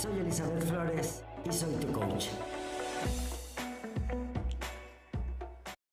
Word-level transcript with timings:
Soy 0.00 0.20
Elizabeth 0.20 0.62
Flores 0.62 1.24
y 1.44 1.52
soy 1.52 1.74
tu 1.80 1.88
coach. 1.88 2.26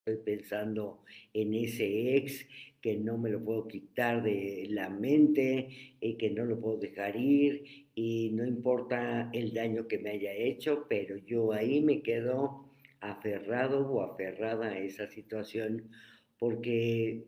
Estoy 0.06 0.22
pensando 0.24 1.02
en 1.34 1.52
ese 1.54 2.14
ex 2.14 2.46
que 2.80 2.98
no 2.98 3.18
me 3.18 3.30
lo 3.30 3.42
puedo 3.44 3.66
quitar 3.66 4.22
de 4.22 4.68
la 4.70 4.90
mente 4.90 5.96
y 6.00 6.16
que 6.18 6.30
no 6.30 6.44
lo 6.44 6.60
puedo 6.60 6.76
dejar 6.76 7.16
ir 7.16 7.88
y 7.96 8.30
no 8.34 8.46
importa 8.46 9.28
el 9.32 9.52
daño 9.52 9.88
que 9.88 9.98
me 9.98 10.10
haya 10.10 10.32
hecho, 10.32 10.86
pero 10.88 11.16
yo 11.16 11.52
ahí 11.52 11.80
me 11.80 12.00
quedo 12.02 12.70
aferrado 13.00 13.90
o 13.90 14.02
aferrada 14.02 14.68
a 14.68 14.78
esa 14.78 15.08
situación 15.08 15.90
porque 16.38 17.26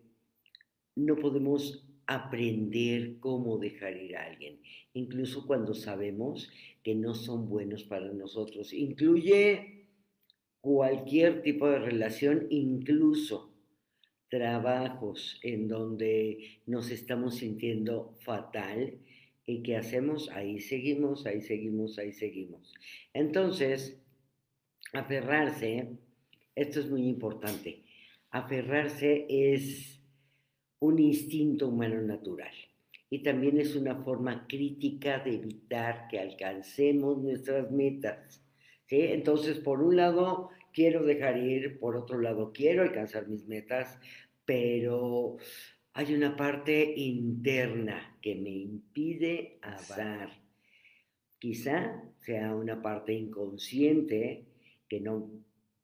no 0.95 1.17
podemos 1.17 1.88
aprender 2.09 3.19
cómo 3.21 3.59
dejar 3.59 3.99
ir 3.99 4.17
a 4.17 4.25
alguien, 4.25 4.59
incluso 4.95 5.47
cuando 5.47 5.75
sabemos 5.75 6.51
que 6.83 6.95
no 6.95 7.15
son 7.15 7.51
buenos 7.51 7.85
para 7.85 8.11
nosotros. 8.15 8.73
Incluye 8.73 9.85
cualquier 10.63 11.43
tipo 11.43 11.69
de 11.69 11.79
relación, 11.79 12.47
incluso 12.49 13.53
trabajos 14.31 15.39
en 15.43 15.69
donde 15.69 16.61
nos 16.65 16.91
estamos 16.91 17.37
sintiendo 17.37 18.17
fatal 18.21 18.99
y 19.45 19.63
que 19.63 19.77
hacemos, 19.77 20.31
ahí 20.31 20.61
seguimos, 20.61 21.27
ahí 21.27 21.43
seguimos, 21.43 21.99
ahí 21.99 22.13
seguimos. 22.13 22.75
Entonces, 23.13 24.01
aferrarse, 24.95 25.99
esto 26.55 26.81
es 26.81 26.89
muy 26.89 27.07
importante, 27.07 27.85
aferrarse 28.31 29.27
es 29.29 29.98
un 30.81 30.99
instinto 30.99 31.69
humano 31.69 32.01
natural 32.03 32.53
y 33.11 33.23
también 33.23 33.59
es 33.59 33.75
una 33.75 33.97
forma 33.97 34.47
crítica 34.47 35.19
de 35.21 35.37
evitar 35.37 36.09
que 36.09 36.19
alcancemos 36.19 37.19
nuestras 37.19 37.71
metas. 37.71 38.45
¿sí? 38.87 39.01
Entonces, 39.01 39.59
por 39.59 39.83
un 39.83 39.97
lado, 39.97 40.51
quiero 40.73 41.05
dejar 41.05 41.39
ir, 41.39 41.79
por 41.79 41.97
otro 41.97 42.21
lado, 42.21 42.53
quiero 42.53 42.83
alcanzar 42.83 43.27
mis 43.27 43.47
metas, 43.47 43.99
pero 44.45 45.39
hay 45.95 46.15
una 46.15 46.37
parte 46.37 46.95
interna 46.97 48.19
que 48.21 48.35
me 48.35 48.51
impide 48.51 49.59
avanzar. 49.63 50.43
Quizá 51.39 52.03
sea 52.19 52.55
una 52.55 52.83
parte 52.83 53.15
inconsciente 53.15 54.45
que 54.89 55.01
no 55.01 55.31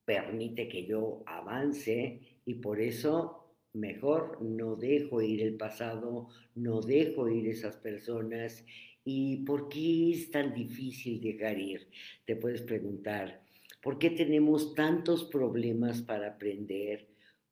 permite 0.04 0.68
que 0.68 0.84
yo 0.84 1.22
avance 1.26 2.20
y 2.44 2.54
por 2.54 2.80
eso 2.80 3.43
mejor 3.74 4.40
no 4.40 4.76
dejo 4.76 5.20
ir 5.20 5.42
el 5.42 5.56
pasado, 5.56 6.28
no 6.54 6.80
dejo 6.80 7.28
ir 7.28 7.48
esas 7.48 7.76
personas. 7.76 8.64
¿Y 9.04 9.44
por 9.44 9.68
qué 9.68 10.12
es 10.12 10.30
tan 10.30 10.54
difícil 10.54 11.20
dejar 11.20 11.58
ir? 11.58 11.88
Te 12.24 12.36
puedes 12.36 12.62
preguntar, 12.62 13.42
¿por 13.82 13.98
qué 13.98 14.10
tenemos 14.10 14.74
tantos 14.74 15.24
problemas 15.24 16.00
para 16.00 16.28
aprender 16.28 17.06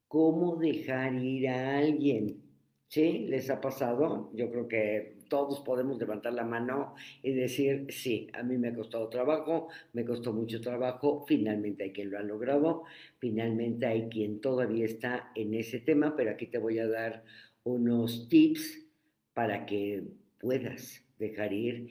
cómo 0.09 0.56
dejar 0.56 1.14
ir 1.14 1.48
a 1.48 1.79
alguien? 1.79 2.42
¿Sí? 2.89 3.27
¿Les 3.29 3.51
ha 3.51 3.61
pasado? 3.61 4.31
Yo 4.34 4.51
creo 4.51 4.69
que 4.69 5.22
todos 5.33 5.61
podemos 5.61 5.98
levantar 5.98 6.34
la 6.34 6.44
mano 6.44 6.94
y 7.22 7.33
decir, 7.33 7.86
sí, 7.88 8.28
a 8.34 8.42
mí 8.42 8.58
me 8.58 8.69
ha 8.69 8.75
costado 8.75 9.08
trabajo, 9.08 9.69
me 9.94 10.05
costó 10.05 10.34
mucho 10.34 10.61
trabajo, 10.61 11.24
finalmente 11.27 11.84
hay 11.84 11.92
quien 11.92 12.11
lo 12.11 12.19
ha 12.19 12.22
logrado, 12.22 12.83
finalmente 13.19 13.86
hay 13.86 14.11
quien 14.11 14.42
todavía 14.42 14.84
está 14.84 15.33
en 15.34 15.55
ese 15.55 15.80
tema, 15.80 16.14
pero 16.16 16.33
aquí 16.33 16.48
te 16.48 16.58
voy 16.58 16.80
a 16.80 16.86
dar 16.86 17.24
unos 17.64 18.28
tips 18.28 18.84
para 19.33 19.64
que 19.64 20.02
puedas 20.39 21.02
dejar 21.19 21.55
ir 21.55 21.89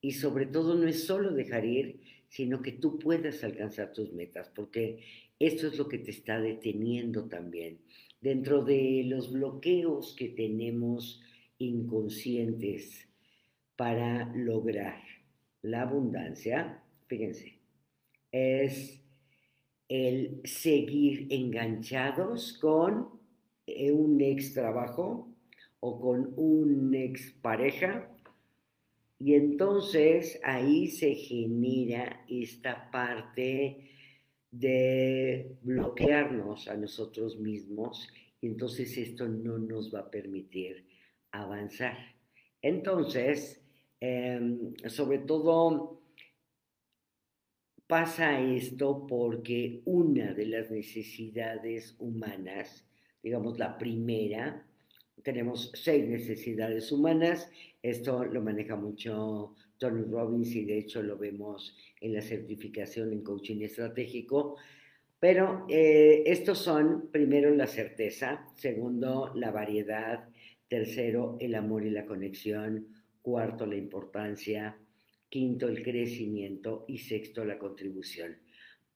y 0.00 0.12
sobre 0.12 0.46
todo 0.46 0.76
no 0.76 0.86
es 0.86 1.02
solo 1.02 1.32
dejar 1.32 1.64
ir, 1.64 2.00
sino 2.28 2.62
que 2.62 2.70
tú 2.70 3.00
puedas 3.00 3.42
alcanzar 3.42 3.92
tus 3.92 4.12
metas, 4.12 4.52
porque 4.54 5.00
esto 5.40 5.66
es 5.66 5.76
lo 5.78 5.88
que 5.88 5.98
te 5.98 6.12
está 6.12 6.40
deteniendo 6.40 7.24
también. 7.24 7.80
Dentro 8.20 8.64
de 8.64 9.02
los 9.04 9.32
bloqueos 9.32 10.14
que 10.16 10.28
tenemos, 10.28 11.24
inconscientes 11.58 13.08
para 13.76 14.32
lograr 14.34 15.02
la 15.62 15.82
abundancia, 15.82 16.82
fíjense, 17.06 17.60
es 18.30 19.02
el 19.88 20.40
seguir 20.44 21.26
enganchados 21.30 22.58
con 22.58 23.20
eh, 23.66 23.92
un 23.92 24.20
ex 24.20 24.54
trabajo 24.54 25.28
o 25.80 26.00
con 26.00 26.32
un 26.36 26.94
ex 26.94 27.32
pareja 27.40 28.10
y 29.18 29.34
entonces 29.34 30.40
ahí 30.42 30.88
se 30.88 31.14
genera 31.14 32.24
esta 32.28 32.90
parte 32.90 33.90
de 34.50 35.56
bloquearnos 35.62 36.68
a 36.68 36.76
nosotros 36.76 37.38
mismos 37.38 38.08
y 38.40 38.48
entonces 38.48 38.96
esto 38.98 39.28
no 39.28 39.58
nos 39.58 39.94
va 39.94 40.00
a 40.00 40.10
permitir 40.10 40.86
avanzar. 41.42 41.96
Entonces, 42.62 43.60
em, 44.00 44.74
sobre 44.88 45.18
todo 45.18 46.00
pasa 47.86 48.40
esto 48.40 49.06
porque 49.06 49.82
una 49.84 50.32
de 50.32 50.46
las 50.46 50.70
necesidades 50.70 51.96
humanas, 51.98 52.84
digamos 53.22 53.58
la 53.58 53.76
primera, 53.76 54.66
tenemos 55.22 55.70
seis 55.74 56.06
necesidades 56.06 56.90
humanas, 56.92 57.50
esto 57.82 58.24
lo 58.24 58.40
maneja 58.42 58.76
mucho 58.76 59.54
Tony 59.78 60.02
Robbins 60.02 60.54
y 60.54 60.64
de 60.64 60.78
hecho 60.78 61.02
lo 61.02 61.18
vemos 61.18 61.76
en 62.00 62.14
la 62.14 62.22
certificación 62.22 63.12
en 63.12 63.22
coaching 63.22 63.60
estratégico, 63.62 64.56
pero 65.18 65.66
eh, 65.68 66.22
estos 66.26 66.58
son 66.58 67.08
primero 67.10 67.54
la 67.54 67.66
certeza, 67.66 68.46
segundo 68.56 69.32
la 69.34 69.50
variedad, 69.50 70.28
Tercero, 70.68 71.36
el 71.40 71.54
amor 71.54 71.84
y 71.86 71.90
la 71.90 72.06
conexión. 72.06 72.88
Cuarto, 73.22 73.66
la 73.66 73.76
importancia. 73.76 74.76
Quinto, 75.28 75.68
el 75.68 75.82
crecimiento. 75.82 76.84
Y 76.88 76.98
sexto, 76.98 77.44
la 77.44 77.58
contribución. 77.58 78.36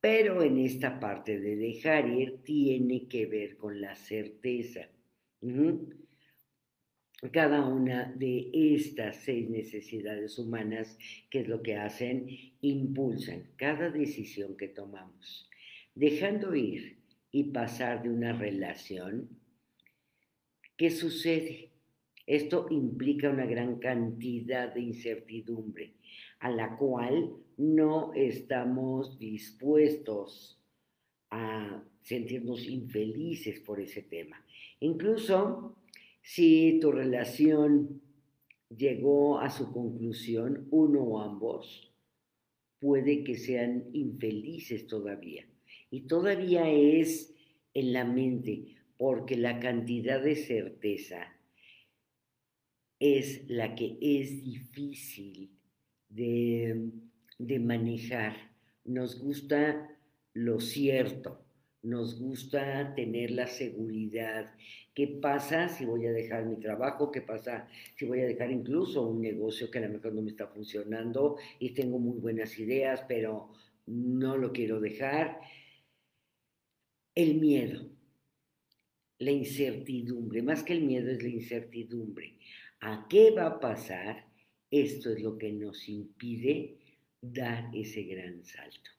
Pero 0.01 0.43
en 0.43 0.59
esta 0.59 1.01
parte 1.01 1.41
de 1.41 1.57
dejar 1.57 2.09
ir 2.09 2.43
tiene 2.45 3.09
que 3.09 3.27
ver 3.27 3.57
con 3.57 3.81
la 3.81 3.97
certeza. 3.97 4.89
Cada 7.33 7.67
una 7.67 8.13
de 8.13 8.49
estas 8.53 9.17
seis 9.17 9.51
necesidades 9.51 10.39
humanas, 10.39 10.97
que 11.31 11.41
es 11.41 11.49
lo 11.49 11.63
que 11.63 11.75
hacen, 11.75 12.29
impulsan 12.61 13.51
cada 13.57 13.91
decisión 13.91 14.57
que 14.57 14.69
tomamos. 14.69 15.51
Dejando 15.97 16.55
ir 16.55 17.01
y 17.33 17.51
pasar 17.51 18.05
de 18.05 18.11
una 18.11 18.33
relación, 18.35 19.29
¿qué 20.79 20.91
sucede? 20.91 21.69
Esto 22.27 22.67
implica 22.71 23.29
una 23.29 23.45
gran 23.45 23.79
cantidad 23.79 24.73
de 24.73 24.81
incertidumbre 24.81 25.95
a 26.39 26.51
la 26.51 26.77
cual 26.77 27.33
no 27.57 28.15
estamos 28.15 29.19
dispuestos 29.19 30.59
a 31.31 31.83
sentirnos 32.03 32.67
infelices 32.67 33.61
por 33.61 33.81
ese 33.81 34.03
tema. 34.03 34.43
Incluso 34.81 35.75
si 36.23 36.79
tu 36.81 36.93
relación 36.93 38.01
llegó 38.75 39.41
a 39.41 39.51
su 39.51 39.73
conclusión, 39.73 40.69
uno 40.71 41.03
o 41.03 41.21
ambos, 41.21 41.91
puede 42.79 43.25
que 43.25 43.35
sean 43.35 43.85
infelices 43.93 44.87
todavía. 44.87 45.45
Y 45.91 46.03
todavía 46.03 46.71
es 46.71 47.35
en 47.75 47.93
la 47.93 48.05
mente, 48.05 48.78
porque 48.99 49.37
la 49.37 49.61
cantidad 49.61 50.21
de 50.21 50.37
certeza 50.37 51.33
es 52.99 53.49
la 53.49 53.75
que 53.75 53.97
es 54.01 54.43
difícil 54.43 55.57
de, 56.09 56.91
manejar. 57.61 58.35
Nos 58.85 59.21
gusta 59.21 59.89
lo 60.35 60.61
cierto, 60.61 61.45
nos 61.83 62.21
gusta 62.21 62.95
tener 62.95 63.31
la 63.31 63.47
seguridad. 63.47 64.53
¿Qué 64.95 65.07
pasa 65.07 65.69
si 65.69 65.85
voy 65.85 66.07
a 66.07 66.13
dejar 66.13 66.45
mi 66.47 66.57
trabajo? 66.57 67.13
¿Qué 67.13 67.23
pasa 67.23 67.69
si 67.95 68.05
voy 68.05 68.21
a 68.21 68.27
dejar 68.27 68.51
incluso 68.51 69.07
un 69.07 69.23
negocio 69.23 69.71
que 69.71 69.79
a 69.79 69.83
lo 69.83 69.91
mejor 69.91 70.13
no 70.13 70.23
me 70.23 70.31
está 70.31 70.49
funcionando 70.49 71.37
y 71.61 71.71
tengo 71.71 72.01
muy 72.01 72.19
buenas 72.19 72.59
ideas, 72.59 73.05
pero 73.07 73.53
no 73.87 74.37
lo 74.37 74.53
quiero 74.53 74.81
dejar? 74.81 75.41
El 77.15 77.41
miedo, 77.41 77.98
la 79.19 79.31
incertidumbre, 79.31 80.43
más 80.43 80.63
que 80.63 80.75
el 80.75 80.83
miedo 80.83 81.11
es 81.11 81.23
la 81.23 81.29
incertidumbre. 81.29 82.39
¿A 82.81 83.07
qué 83.09 83.31
va 83.33 83.47
a 83.47 83.61
pasar? 83.61 84.27
Esto 84.71 85.11
es 85.11 85.21
lo 85.21 85.39
que 85.39 85.53
nos 85.53 85.89
impide 85.89 86.77
dar 87.21 87.71
ese 87.75 88.03
gran 88.03 88.45
salto. 88.45 88.91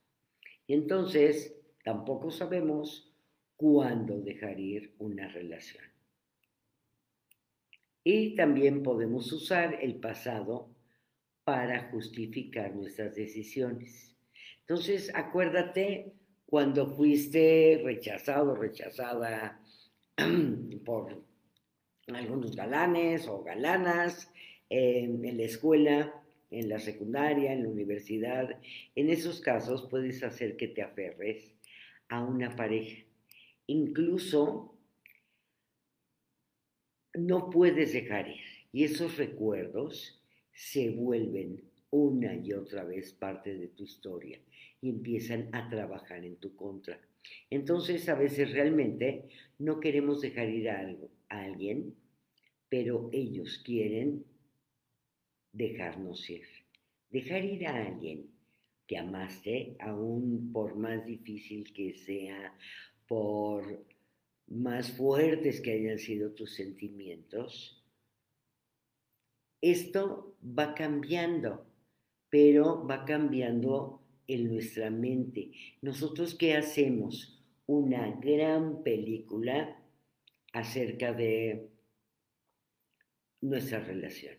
Y 0.68 0.74
entonces 0.74 1.56
tampoco 1.83 2.31
sabemos 2.31 3.13
cuándo 3.56 4.19
dejar 4.19 4.60
ir 4.60 4.94
una 5.00 5.27
relación. 5.27 5.83
Y 8.04 8.36
también 8.36 8.83
podemos 8.83 9.31
usar 9.31 9.80
el 9.81 9.95
pasado 9.95 10.69
para 11.44 11.89
justificar 11.92 12.75
nuestras 12.75 13.16
decisiones. 13.16 14.16
Entonces, 14.62 15.12
acuérdate 15.13 16.13
cuando 16.45 16.88
fuiste 16.95 17.81
rechazado, 17.83 18.56
rechazada 18.56 19.58
por 20.86 21.24
algunos 22.07 22.56
galanes 22.56 23.27
o 23.27 23.44
galanas 23.44 24.31
en, 24.69 25.38
la 25.38 25.44
escuela, 25.44 26.13
en 26.51 26.69
la 26.69 26.80
secundaria, 26.80 27.54
en 27.54 27.63
la 27.63 27.69
universidad. 27.69 28.60
En 28.95 29.10
esos 29.10 29.42
casos 29.42 29.88
puedes 29.89 30.24
hacer 30.24 30.57
que 30.57 30.68
te 30.68 30.81
aferres 30.81 31.56
a 32.10 32.24
una 32.24 32.56
pareja. 32.56 33.04
Incluso 33.68 34.75
no 37.13 37.50
puedes 37.50 37.94
dejar 37.94 38.27
ir. 38.27 38.42
Y 38.71 38.83
esos 38.83 39.18
recuerdos 39.18 40.21
se 40.54 40.89
vuelven 40.92 41.69
una 41.91 42.36
y 42.36 42.53
otra 42.53 42.83
vez 42.83 43.13
parte 43.13 43.56
de 43.56 43.68
tu 43.69 43.83
historia 43.83 44.39
y 44.81 44.89
empiezan 44.89 45.50
a 45.53 45.69
trabajar 45.69 46.24
en 46.24 46.38
tu 46.38 46.56
contra. 46.56 47.00
Entonces 47.50 48.07
a 48.09 48.15
veces 48.15 48.51
realmente 48.51 49.30
no 49.57 49.80
queremos 49.80 50.21
dejar 50.21 50.50
ir 50.50 50.69
a, 50.69 50.95
a 51.30 51.44
alguien, 51.44 51.95
pero 52.69 53.09
ellos 53.12 53.62
quieren 53.65 54.24
dejarnos 55.51 56.30
ir. 56.30 56.45
Dejar 57.09 57.44
ir 57.44 57.68
a 57.68 57.88
alguien 57.88 58.30
que 58.85 58.97
amaste, 58.97 59.75
aún 59.80 60.51
por 60.51 60.75
más 60.75 61.06
difícil 61.06 61.74
que 61.74 61.94
sea, 61.94 62.53
por 63.07 63.85
más 64.47 64.92
fuertes 64.92 65.62
que 65.62 65.74
hayan 65.74 66.00
sido 66.00 66.31
tus 66.31 66.56
sentimientos, 66.56 67.83
esto 69.62 70.35
va 70.44 70.74
cambiando, 70.74 71.69
pero 72.30 72.86
va 72.86 73.06
cambiando 73.06 74.02
en 74.28 74.48
nuestra 74.48 74.90
mente. 74.90 75.52
Nosotros 75.81 76.36
qué 76.36 76.56
hacemos? 76.56 77.44
Una 77.66 78.12
gran 78.20 78.84
película 78.84 79.81
acerca 80.54 81.14
de 81.14 81.70
nuestra 83.42 83.80
relación. 83.80 84.36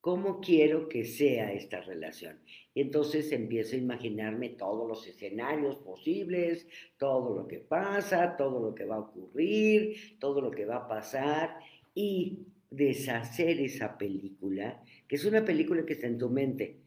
¿Cómo 0.00 0.40
quiero 0.40 0.88
que 0.88 1.04
sea 1.04 1.52
esta 1.52 1.82
relación? 1.82 2.40
Entonces 2.74 3.32
empiezo 3.32 3.76
a 3.76 3.80
imaginarme 3.80 4.48
todos 4.48 4.88
los 4.88 5.06
escenarios 5.06 5.76
posibles, 5.76 6.66
todo 6.96 7.36
lo 7.36 7.46
que 7.46 7.58
pasa, 7.58 8.34
todo 8.38 8.60
lo 8.60 8.74
que 8.74 8.86
va 8.86 8.96
a 8.96 9.00
ocurrir, 9.00 10.18
todo 10.18 10.40
lo 10.40 10.50
que 10.50 10.64
va 10.64 10.76
a 10.76 10.88
pasar 10.88 11.58
y 11.94 12.46
deshacer 12.70 13.60
esa 13.60 13.98
película, 13.98 14.82
que 15.06 15.16
es 15.16 15.24
una 15.26 15.44
película 15.44 15.84
que 15.84 15.92
está 15.92 16.06
en 16.06 16.16
tu 16.16 16.30
mente, 16.30 16.79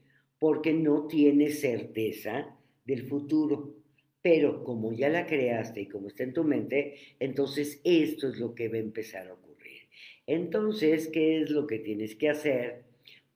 porque 0.43 0.73
no 0.73 1.07
tienes 1.07 1.61
certeza 1.61 2.53
del 2.83 3.07
futuro. 3.07 3.77
Pero 4.21 4.65
como 4.65 4.91
ya 4.91 5.07
la 5.07 5.25
creaste 5.25 5.79
y 5.79 5.87
como 5.87 6.09
está 6.09 6.23
en 6.23 6.33
tu 6.33 6.43
mente, 6.43 7.15
entonces 7.17 7.79
esto 7.85 8.27
es 8.27 8.39
lo 8.39 8.53
que 8.53 8.67
va 8.67 8.75
a 8.75 8.81
empezar 8.81 9.29
a 9.29 9.35
ocurrir. 9.35 9.83
Entonces, 10.27 11.07
¿qué 11.07 11.39
es 11.39 11.49
lo 11.49 11.65
que 11.65 11.79
tienes 11.79 12.15
que 12.15 12.27
hacer? 12.27 12.83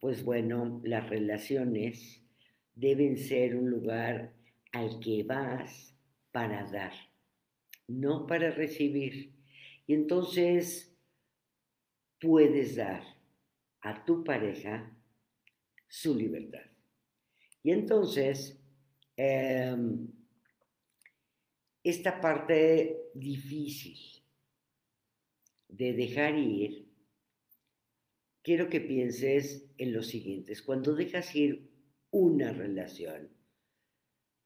pues 0.02 0.26
bueno, 0.26 0.82
las 0.84 1.10
relaciones 1.10 2.22
deben 2.76 3.16
ser 3.16 3.56
un 3.56 3.70
lugar 3.70 4.34
al 4.74 5.00
que 5.00 5.24
vas 5.24 5.96
para 6.34 6.70
dar, 6.70 6.92
no 7.88 8.28
para 8.28 8.52
recibir. 8.52 9.32
Y 9.88 9.94
entonces 9.94 10.94
puedes 12.20 12.76
dar 12.76 13.02
a 13.80 14.04
tu 14.04 14.26
pareja 14.26 14.94
su 15.88 16.14
libertad. 16.14 16.67
Y 17.64 17.72
entonces, 17.72 18.60
em, 19.16 20.08
esta 21.84 22.20
parte 22.22 23.10
difícil 23.14 24.00
de 25.70 25.94
dejar 25.94 26.38
ir 26.38 26.88
quiero 28.48 28.70
que 28.70 28.80
pienses 28.80 29.66
en 29.78 29.92
lo 29.92 30.02
siguiente. 30.04 30.54
Cuando 30.66 30.96
dejas 30.96 31.36
ir 31.36 31.70
una 32.12 32.54
relación, 32.54 33.30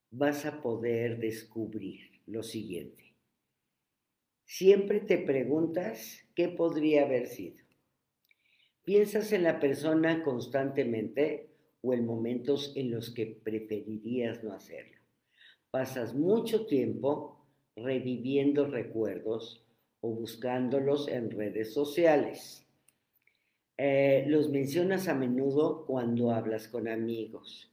vas 0.09 0.43
a 0.47 0.59
poder 0.59 1.19
descubrir 1.19 2.21
lo 2.25 2.41
siguiente. 2.41 3.13
Siempre 4.43 5.01
te 5.01 5.19
preguntas 5.19 6.27
qué 6.33 6.49
podría 6.49 7.03
haber 7.03 7.27
sido. 7.27 7.63
Piensas 8.83 9.31
en 9.33 9.43
la 9.43 9.59
persona 9.59 10.23
constantemente 10.23 11.50
o 11.81 11.93
en 11.93 12.05
momentos 12.05 12.73
en 12.75 12.91
los 12.91 13.11
que 13.11 13.25
preferirías 13.25 14.43
no 14.43 14.53
hacerlo. 14.53 14.97
Pasas 15.71 16.13
mucho 16.13 16.65
tiempo 16.65 17.45
reviviendo 17.75 18.67
recuerdos 18.67 19.65
o 20.01 20.09
buscándolos 20.13 21.07
en 21.07 21.31
redes 21.31 21.73
sociales. 21.73 22.65
Eh, 23.77 24.25
los 24.27 24.49
mencionas 24.49 25.07
a 25.07 25.15
menudo 25.15 25.85
cuando 25.85 26.31
hablas 26.31 26.67
con 26.67 26.87
amigos. 26.87 27.71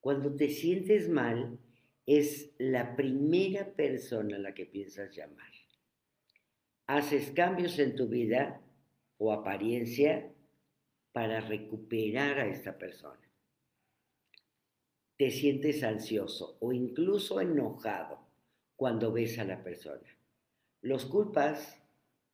Cuando 0.00 0.34
te 0.36 0.50
sientes 0.50 1.08
mal, 1.08 1.58
es 2.06 2.52
la 2.58 2.96
primera 2.96 3.72
persona 3.74 4.36
a 4.36 4.40
la 4.40 4.54
que 4.54 4.66
piensas 4.66 5.14
llamar. 5.14 5.52
Haces 6.86 7.32
cambios 7.32 7.78
en 7.78 7.96
tu 7.96 8.06
vida 8.08 8.60
o 9.18 9.32
apariencia 9.32 10.32
para 11.12 11.40
recuperar 11.40 12.38
a 12.38 12.46
esta 12.46 12.78
persona. 12.78 13.27
Te 15.18 15.30
sientes 15.30 15.82
ansioso 15.82 16.56
o 16.60 16.72
incluso 16.72 17.40
enojado 17.40 18.20
cuando 18.76 19.12
ves 19.12 19.38
a 19.38 19.44
la 19.44 19.62
persona. 19.62 20.08
Los 20.80 21.04
culpas 21.04 21.82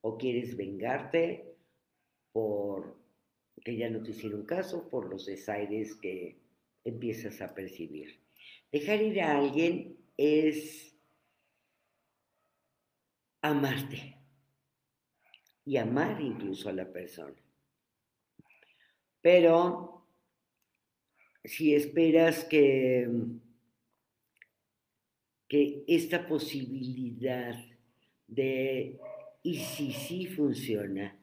o 0.02 0.18
quieres 0.18 0.56
vengarte 0.56 1.56
por 2.30 3.02
que 3.64 3.76
ya 3.76 3.88
no 3.88 4.02
te 4.02 4.10
hicieron 4.10 4.44
caso 4.44 4.88
por 4.90 5.08
los 5.08 5.24
desaires 5.24 5.94
que 5.94 6.38
empiezas 6.84 7.40
a 7.40 7.54
percibir. 7.54 8.20
Dejar 8.70 9.00
ir 9.00 9.22
a 9.22 9.38
alguien 9.38 9.96
es 10.18 10.94
amarte 13.40 14.18
y 15.64 15.78
amar 15.78 16.20
incluso 16.20 16.68
a 16.68 16.72
la 16.72 16.92
persona. 16.92 17.34
Pero 19.22 19.93
si 21.44 21.74
esperas 21.74 22.44
que, 22.44 23.08
que 25.48 25.84
esta 25.86 26.26
posibilidad 26.26 27.54
de 28.26 28.98
y 29.42 29.56
si 29.56 29.92
sí 29.92 30.26
funciona, 30.26 31.16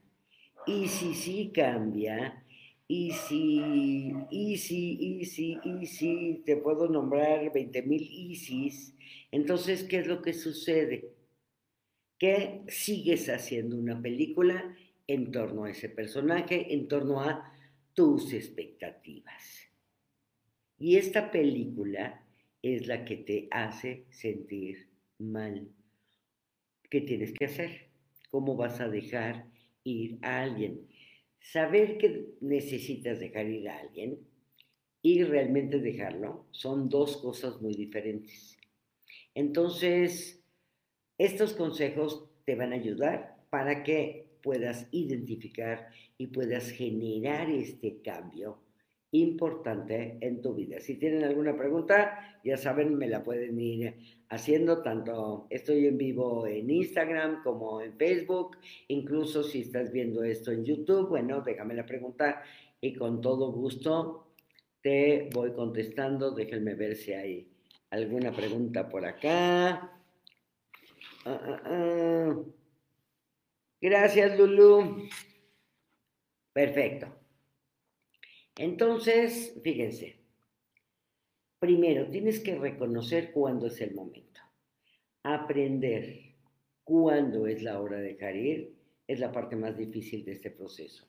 y 0.67 0.87
si 0.87 1.15
sí 1.15 1.51
cambia, 1.53 2.45
y 2.87 3.11
si, 3.11 4.13
y 4.29 4.57
si, 4.57 4.97
y 4.99 5.25
si, 5.25 5.57
y 5.63 5.85
si, 5.87 6.43
te 6.45 6.57
puedo 6.57 6.87
nombrar 6.87 7.51
20 7.51 7.81
mil 7.83 8.01
ISIS, 8.01 8.93
entonces, 9.31 9.83
¿qué 9.85 9.99
es 9.99 10.07
lo 10.07 10.21
que 10.21 10.33
sucede? 10.33 11.15
Que 12.19 12.61
sigues 12.67 13.29
haciendo 13.29 13.77
una 13.77 13.99
película 13.99 14.75
en 15.07 15.31
torno 15.31 15.63
a 15.63 15.71
ese 15.71 15.89
personaje, 15.89 16.73
en 16.73 16.87
torno 16.87 17.21
a 17.21 17.53
tus 17.93 18.33
expectativas. 18.33 19.60
Y 20.81 20.97
esta 20.97 21.29
película 21.29 22.25
es 22.63 22.87
la 22.87 23.05
que 23.05 23.17
te 23.17 23.47
hace 23.51 24.07
sentir 24.09 24.89
mal. 25.19 25.69
¿Qué 26.89 27.01
tienes 27.01 27.33
que 27.33 27.45
hacer? 27.45 27.89
¿Cómo 28.31 28.55
vas 28.55 28.81
a 28.81 28.89
dejar 28.89 29.45
ir 29.83 30.17
a 30.23 30.41
alguien. 30.41 30.87
Saber 31.39 31.99
que 31.99 32.33
necesitas 32.41 33.19
dejar 33.19 33.47
ir 33.47 33.69
a 33.69 33.77
alguien 33.77 34.19
y 35.03 35.23
realmente 35.23 35.79
dejarlo 35.79 36.47
son 36.49 36.89
dos 36.89 37.17
cosas 37.17 37.61
muy 37.61 37.75
diferentes. 37.75 38.57
Entonces, 39.35 40.43
estos 41.19 41.53
consejos 41.53 42.27
te 42.43 42.55
van 42.55 42.73
a 42.73 42.77
ayudar 42.77 43.45
para 43.51 43.83
que 43.83 44.31
puedas 44.41 44.87
identificar 44.91 45.89
y 46.17 46.27
puedas 46.27 46.71
generar 46.71 47.51
este 47.51 48.01
cambio 48.01 48.70
importante 49.11 50.17
en 50.21 50.41
tu 50.41 50.53
vida. 50.53 50.79
Si 50.79 50.95
tienen 50.95 51.23
alguna 51.23 51.55
pregunta, 51.55 52.39
ya 52.43 52.57
saben, 52.57 52.97
me 52.97 53.07
la 53.07 53.23
pueden 53.23 53.59
ir 53.59 53.95
haciendo, 54.29 54.81
tanto 54.81 55.47
estoy 55.49 55.87
en 55.87 55.97
vivo 55.97 56.47
en 56.47 56.69
Instagram 56.69 57.43
como 57.43 57.81
en 57.81 57.97
Facebook, 57.97 58.57
incluso 58.87 59.43
si 59.43 59.61
estás 59.61 59.91
viendo 59.91 60.23
esto 60.23 60.51
en 60.51 60.63
YouTube, 60.63 61.09
bueno, 61.09 61.41
déjame 61.41 61.73
la 61.73 61.85
pregunta 61.85 62.41
y 62.79 62.93
con 62.93 63.21
todo 63.21 63.51
gusto 63.51 64.31
te 64.81 65.29
voy 65.33 65.53
contestando. 65.53 66.31
Déjenme 66.31 66.75
ver 66.75 66.95
si 66.95 67.13
hay 67.13 67.51
alguna 67.91 68.31
pregunta 68.31 68.89
por 68.89 69.05
acá. 69.05 69.91
Ah, 71.25 71.41
ah, 71.43 71.61
ah. 71.65 72.35
Gracias, 73.79 74.37
Lulu. 74.37 75.07
Perfecto. 76.53 77.20
Entonces, 78.61 79.59
fíjense, 79.63 80.17
primero 81.57 82.11
tienes 82.11 82.39
que 82.39 82.53
reconocer 82.53 83.31
cuándo 83.31 83.65
es 83.65 83.81
el 83.81 83.95
momento. 83.95 84.39
Aprender 85.23 86.35
cuándo 86.83 87.47
es 87.47 87.63
la 87.63 87.81
hora 87.81 87.97
de 87.97 88.09
dejar 88.09 88.35
ir 88.35 88.75
es 89.07 89.19
la 89.19 89.31
parte 89.31 89.55
más 89.55 89.75
difícil 89.75 90.23
de 90.23 90.33
este 90.33 90.51
proceso. 90.51 91.07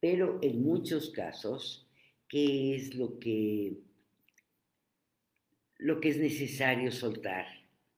Pero 0.00 0.38
en 0.42 0.62
muchos 0.62 1.08
casos, 1.08 1.88
¿qué 2.28 2.76
es 2.76 2.94
lo 2.94 3.18
que, 3.18 3.72
lo 5.78 5.98
que 5.98 6.10
es 6.10 6.18
necesario 6.18 6.92
soltar 6.92 7.46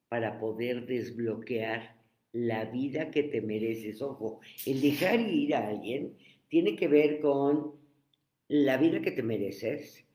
para 0.09 0.39
poder 0.39 0.87
desbloquear 0.87 1.97
la 2.31 2.67
vida 2.67 3.11
que 3.11 3.25
te 3.25 3.41
mereces? 3.41 4.01
Ojo, 4.03 4.39
el 4.67 4.81
dejar 4.81 5.19
ir 5.19 5.57
a 5.57 5.67
alguien 5.67 6.17
tiene 6.49 6.77
que 6.77 6.87
ver 6.87 7.19
con 7.19 7.83
la 8.49 8.77
vida 8.77 9.01
que 9.01 9.11
te 9.11 9.23
mereces 9.23 10.07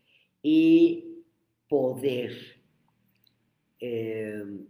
y 0.42 1.24
poder 1.68 2.32
em, 3.80 4.68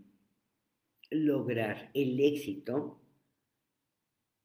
lograr 1.12 1.90
el 1.94 2.20
éxito 2.20 3.02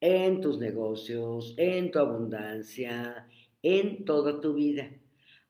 en 0.01 0.41
tus 0.41 0.59
negocios, 0.59 1.53
en 1.57 1.91
tu 1.91 1.99
abundancia, 1.99 3.27
en 3.61 4.05
toda 4.05 4.39
tu 4.39 4.53
vida. 4.53 4.91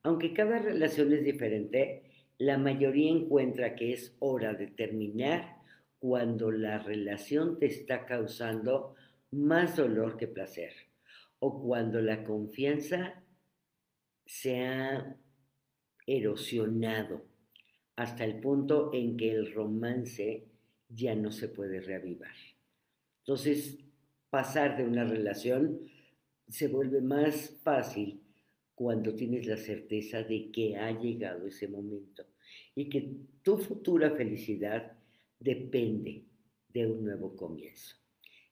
Aunque 0.03 0.33
cada 0.33 0.59
relación 0.59 1.11
es 1.13 1.23
diferente, 1.23 2.03
la 2.37 2.57
mayoría 2.57 3.11
encuentra 3.11 3.75
que 3.75 3.93
es 3.93 4.15
hora 4.19 4.53
de 4.53 4.67
terminar 4.67 5.57
cuando 5.99 6.51
la 6.51 6.79
relación 6.79 7.59
te 7.59 7.65
está 7.65 8.05
causando 8.05 8.95
más 9.31 9.75
dolor 9.75 10.17
que 10.17 10.27
placer 10.27 10.71
o 11.39 11.61
cuando 11.61 12.01
la 12.01 12.23
confianza 12.23 13.24
se 14.25 14.59
ha 14.59 15.15
erosionado 16.07 17.25
hasta 17.95 18.25
el 18.25 18.39
punto 18.39 18.91
en 18.93 19.17
que 19.17 19.31
el 19.31 19.53
romance 19.53 20.45
ya 20.89 21.15
no 21.15 21.31
se 21.31 21.47
puede 21.47 21.79
reavivar. 21.79 22.33
Entonces, 23.19 23.79
pasar 24.29 24.77
de 24.77 24.83
una 24.83 25.05
relación 25.05 25.79
se 26.47 26.67
vuelve 26.67 27.01
más 27.01 27.57
fácil 27.63 28.21
cuando 28.75 29.15
tienes 29.15 29.47
la 29.47 29.57
certeza 29.57 30.21
de 30.23 30.51
que 30.51 30.75
ha 30.75 30.91
llegado 30.91 31.47
ese 31.47 31.67
momento 31.67 32.25
y 32.75 32.89
que 32.89 33.09
tu 33.41 33.57
futura 33.57 34.11
felicidad 34.11 34.91
depende 35.39 36.25
de 36.69 36.85
un 36.85 37.05
nuevo 37.05 37.35
comienzo. 37.35 37.95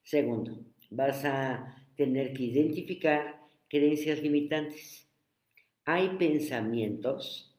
Segundo, 0.02 0.64
vas 0.90 1.24
a 1.24 1.86
tener 1.94 2.32
que 2.32 2.44
identificar 2.44 3.40
creencias 3.68 4.22
limitantes. 4.22 5.03
Hay 5.86 6.16
pensamientos. 6.16 7.54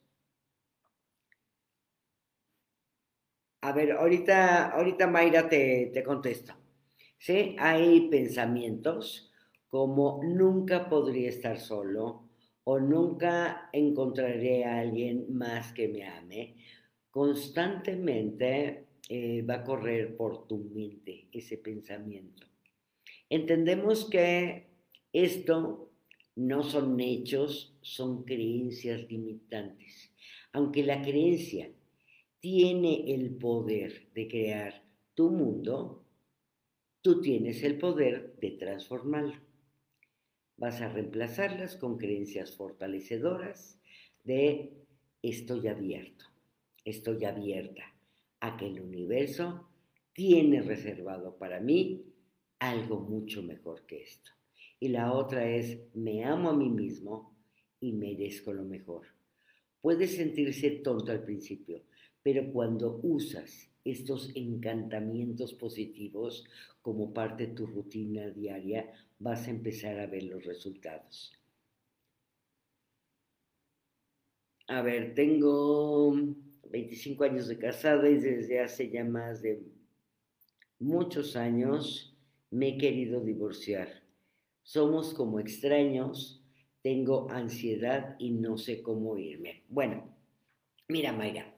A 3.62 3.72
ver, 3.72 3.92
ahorita, 3.92 4.72
ahorita 4.72 5.08
Mayra 5.08 5.48
te, 5.48 5.92
te 5.94 6.04
contesto. 6.04 6.54
¿Sí? 7.18 7.56
Hay 7.60 8.10
pensamientos 8.10 9.32
como 9.68 10.22
nunca 10.24 10.90
podría 10.90 11.30
estar 11.30 11.60
solo 11.60 12.30
o 12.64 12.80
nunca 12.80 13.70
encontraré 13.74 14.66
a 14.66 14.80
alguien 14.80 15.26
más 15.30 15.72
que 15.74 15.88
me 15.88 16.08
ame. 16.08 16.56
Constantemente 17.12 18.86
eh, 19.08 19.42
va 19.44 19.56
a 19.56 19.64
correr 19.64 20.18
por 20.18 20.48
tu 20.48 20.58
mente 20.58 21.28
ese 21.32 21.58
pensamiento. 21.58 22.48
Entendemos 23.30 24.06
que 24.06 24.68
esto 25.14 25.85
no 26.36 26.64
son 26.64 27.00
hechos, 27.00 27.74
son 27.82 28.24
creencias 28.24 29.10
limitantes. 29.10 30.12
Aunque 30.52 30.84
la 30.84 31.02
creencia 31.02 31.72
tiene 32.40 33.14
el 33.14 33.36
poder 33.36 34.08
de 34.14 34.28
crear 34.28 34.84
tu 35.14 35.32
mundo, 35.32 36.04
tú 37.02 37.22
tienes 37.22 37.64
el 37.64 37.78
poder 37.78 38.36
de 38.42 38.52
transformarlo. 38.52 39.42
Vas 40.58 40.82
a 40.82 40.90
reemplazarlas 40.90 41.76
con 41.76 41.98
creencias 41.98 42.56
fortalecedoras 42.56 43.80
de 44.24 44.74
estoy 45.22 45.68
abierto, 45.68 46.26
estoy 46.84 47.26
abierta 47.26 47.84
a 48.40 48.58
que 48.58 48.68
el 48.68 48.82
universo 48.82 49.68
tiene 50.14 50.62
reservado 50.62 51.38
para 51.38 51.60
mí 51.60 52.06
algo 52.60 53.00
mucho 53.00 53.44
mejor 53.44 53.86
que 53.86 54.04
esto. 54.04 54.32
Y 54.80 54.90
la 54.90 55.14
otra 55.14 55.50
es, 55.50 55.80
me 55.94 56.24
amo 56.24 56.50
a 56.50 56.56
mí 56.56 56.70
mismo 56.70 57.36
y 57.80 57.94
merezco 57.94 58.54
lo 58.54 58.64
mejor. 58.64 59.08
Puede 59.82 60.08
sentirse 60.08 60.72
tonto 60.84 61.12
al 61.12 61.24
principio, 61.24 61.84
pero 62.24 62.52
cuando 62.52 63.00
usas 63.04 63.70
estos 63.84 64.32
encantamientos 64.36 65.54
positivos 65.54 66.44
como 66.82 67.14
parte 67.14 67.48
de 67.48 67.54
tu 67.54 67.68
rutina 67.68 68.30
diaria, 68.32 68.92
vas 69.20 69.48
a 69.48 69.52
empezar 69.52 70.00
a 70.00 70.08
ver 70.08 70.24
los 70.24 70.44
resultados. 70.44 71.32
A 74.68 74.82
ver, 74.82 75.14
tengo 75.14 76.12
25 76.72 77.24
años 77.24 77.48
de 77.48 77.60
casada 77.60 78.10
y 78.10 78.18
desde 78.18 78.60
hace 78.60 78.90
ya 78.90 79.04
más 79.04 79.44
de 79.44 79.62
muchos 80.80 81.36
años 81.36 82.18
me 82.50 82.70
he 82.70 82.78
querido 82.78 83.22
divorciar. 83.22 84.05
Somos 84.66 85.14
como 85.14 85.40
extraños, 85.40 86.44
tengo 86.82 87.30
ansiedad 87.30 88.16
y 88.18 88.32
no 88.32 88.58
sé 88.58 88.82
cómo 88.82 89.16
irme. 89.16 89.64
Bueno, 89.70 90.18
mira 90.88 91.14
Mayra, 91.14 91.56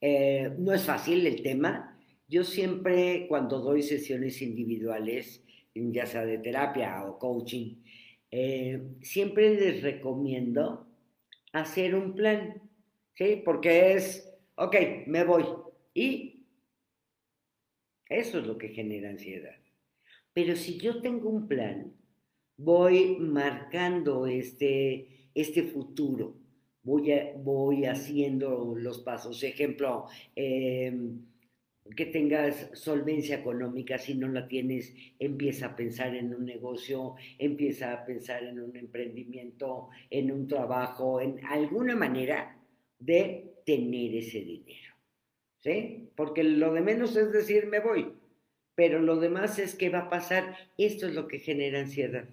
eh, 0.00 0.54
no 0.56 0.72
es 0.72 0.84
fácil 0.84 1.26
el 1.26 1.42
tema. 1.42 1.98
Yo 2.28 2.44
siempre 2.44 3.26
cuando 3.28 3.58
doy 3.58 3.82
sesiones 3.82 4.40
individuales, 4.40 5.44
ya 5.74 6.06
sea 6.06 6.24
de 6.24 6.38
terapia 6.38 7.04
o 7.04 7.18
coaching, 7.18 7.82
eh, 8.30 8.80
siempre 9.02 9.56
les 9.56 9.82
recomiendo 9.82 10.86
hacer 11.52 11.96
un 11.96 12.14
plan, 12.14 12.62
¿sí? 13.14 13.42
Porque 13.44 13.94
es, 13.94 14.32
ok, 14.54 14.76
me 15.08 15.24
voy. 15.24 15.44
Y 15.92 16.46
eso 18.08 18.38
es 18.38 18.46
lo 18.46 18.56
que 18.56 18.68
genera 18.68 19.10
ansiedad. 19.10 19.56
Pero 20.32 20.54
si 20.54 20.78
yo 20.78 21.00
tengo 21.02 21.30
un 21.30 21.48
plan, 21.48 21.92
voy 22.56 23.16
marcando 23.16 24.26
este, 24.26 25.28
este 25.34 25.62
futuro, 25.64 26.36
voy, 26.82 27.12
voy 27.38 27.84
haciendo 27.84 28.74
los 28.76 29.00
pasos. 29.00 29.42
Ejemplo, 29.42 30.06
em, 30.34 31.26
que 31.96 32.06
tengas 32.06 32.70
solvencia 32.72 33.36
económica, 33.36 33.98
si 33.98 34.14
no 34.14 34.28
la 34.28 34.48
tienes, 34.48 34.94
empieza 35.18 35.66
a 35.66 35.76
pensar 35.76 36.14
en 36.14 36.34
un 36.34 36.46
negocio, 36.46 37.14
empieza 37.38 37.92
a 37.92 38.04
pensar 38.06 38.44
en 38.44 38.60
un 38.60 38.76
emprendimiento, 38.76 39.90
en 40.08 40.30
un 40.32 40.48
trabajo, 40.48 41.20
en 41.20 41.44
alguna 41.44 41.94
manera 41.94 42.58
de 42.98 43.54
tener 43.66 44.14
ese 44.14 44.40
dinero. 44.40 44.94
¿Sí? 45.60 46.10
Porque 46.14 46.42
lo 46.42 46.72
de 46.74 46.82
menos 46.82 47.16
es 47.16 47.32
decir, 47.32 47.66
me 47.66 47.80
voy 47.80 48.12
pero 48.74 49.00
lo 49.00 49.16
demás 49.16 49.58
es 49.58 49.74
que 49.74 49.88
va 49.88 50.00
a 50.00 50.10
pasar, 50.10 50.56
esto 50.78 51.06
es 51.06 51.14
lo 51.14 51.28
que 51.28 51.38
genera 51.38 51.80
ansiedad. 51.80 52.24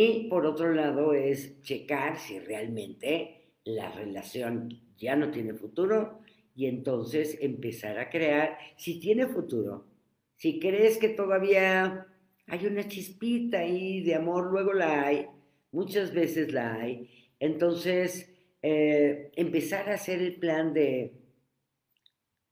Y 0.00 0.28
por 0.28 0.46
otro 0.46 0.72
lado 0.74 1.12
es 1.12 1.60
checar 1.62 2.20
si 2.20 2.38
realmente 2.38 3.56
la 3.64 3.90
relación 3.90 4.68
ya 4.96 5.16
no 5.16 5.32
tiene 5.32 5.54
futuro 5.54 6.20
y 6.54 6.66
entonces 6.66 7.36
empezar 7.40 7.98
a 7.98 8.08
crear, 8.08 8.58
si 8.76 9.00
tiene 9.00 9.26
futuro, 9.26 9.88
si 10.36 10.60
crees 10.60 10.98
que 10.98 11.08
todavía 11.08 12.06
hay 12.46 12.66
una 12.66 12.86
chispita 12.86 13.58
ahí 13.58 14.00
de 14.04 14.14
amor, 14.14 14.52
luego 14.52 14.72
la 14.72 15.04
hay, 15.04 15.26
muchas 15.72 16.14
veces 16.14 16.52
la 16.52 16.74
hay, 16.74 17.10
entonces 17.40 18.32
eh, 18.62 19.32
empezar 19.34 19.90
a 19.90 19.94
hacer 19.94 20.22
el 20.22 20.36
plan 20.36 20.72
de, 20.72 21.12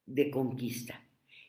de 0.05 0.31
conquista. 0.33 1.01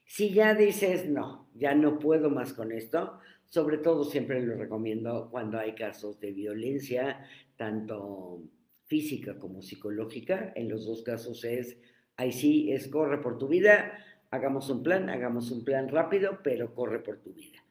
Si 0.06 0.30
ya 0.30 0.54
dices, 0.54 1.10
no, 1.10 1.50
ya 1.56 1.74
no 1.74 1.98
puedo 1.98 2.30
más 2.30 2.54
con 2.54 2.72
esto, 2.72 3.18
sobre 3.50 3.78
todo 3.78 4.04
siempre 4.04 4.42
lo 4.42 4.56
recomiendo 4.56 5.30
cuando 5.32 5.58
hay 5.58 5.74
casos 5.76 6.20
de 6.20 6.32
violencia, 6.32 7.26
tanto 7.56 8.44
física 8.86 9.38
como 9.38 9.62
psicológica. 9.62 10.52
En 10.56 10.70
los 10.70 10.86
dos 10.86 11.04
casos 11.04 11.44
es, 11.44 11.78
ahí 12.16 12.32
sí, 12.32 12.72
es 12.72 12.88
corre 12.88 13.22
por 13.22 13.38
tu 13.38 13.48
vida, 13.48 13.98
hagamos 14.32 14.70
un 14.70 14.84
plan, 14.84 15.10
hagamos 15.10 15.52
un 15.52 15.64
plan 15.64 15.90
rápido, 15.90 16.40
pero 16.44 16.74
corre 16.74 17.00
por 17.00 17.20
tu 17.20 17.34
vida. 17.34 17.64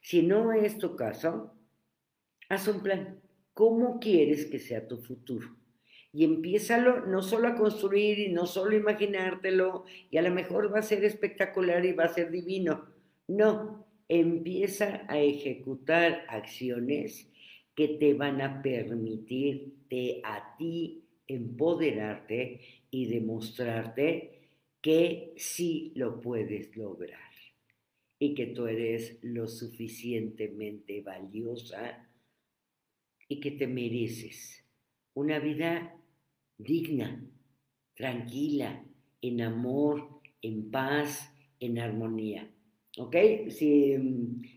Si 0.00 0.22
no 0.22 0.52
es 0.52 0.78
tu 0.78 0.96
caso, 0.96 1.54
haz 2.48 2.68
un 2.68 2.82
plan. 2.82 3.20
¿Cómo 3.52 4.00
quieres 4.00 4.46
que 4.46 4.58
sea 4.58 4.86
tu 4.86 4.98
futuro? 4.98 5.56
y 6.14 6.22
empiézalo 6.22 7.06
no 7.06 7.22
solo 7.22 7.48
a 7.48 7.56
construir 7.56 8.20
y 8.20 8.32
no 8.32 8.46
solo 8.46 8.70
a 8.70 8.78
imaginártelo 8.78 9.84
y 10.10 10.16
a 10.16 10.22
lo 10.22 10.30
mejor 10.30 10.72
va 10.72 10.78
a 10.78 10.82
ser 10.82 11.04
espectacular 11.04 11.84
y 11.84 11.92
va 11.92 12.04
a 12.04 12.14
ser 12.14 12.30
divino. 12.30 12.86
No, 13.26 13.83
empieza 14.08 15.04
a 15.08 15.18
ejecutar 15.18 16.24
acciones 16.28 17.30
que 17.74 17.88
te 17.88 18.14
van 18.14 18.40
a 18.40 18.62
permitirte 18.62 20.20
a 20.24 20.56
ti 20.56 21.04
empoderarte 21.26 22.60
y 22.90 23.06
demostrarte 23.06 24.48
que 24.80 25.32
sí 25.36 25.92
lo 25.96 26.20
puedes 26.20 26.76
lograr 26.76 27.20
y 28.18 28.34
que 28.34 28.46
tú 28.46 28.66
eres 28.66 29.18
lo 29.22 29.48
suficientemente 29.48 31.00
valiosa 31.00 32.08
y 33.28 33.40
que 33.40 33.50
te 33.52 33.66
mereces 33.66 34.64
una 35.14 35.38
vida 35.38 35.96
digna, 36.58 37.24
tranquila, 37.94 38.84
en 39.22 39.40
amor, 39.40 40.20
en 40.42 40.70
paz, 40.70 41.32
en 41.60 41.78
armonía. 41.78 42.53
¿Ok? 42.96 43.16
Si, 43.48 43.96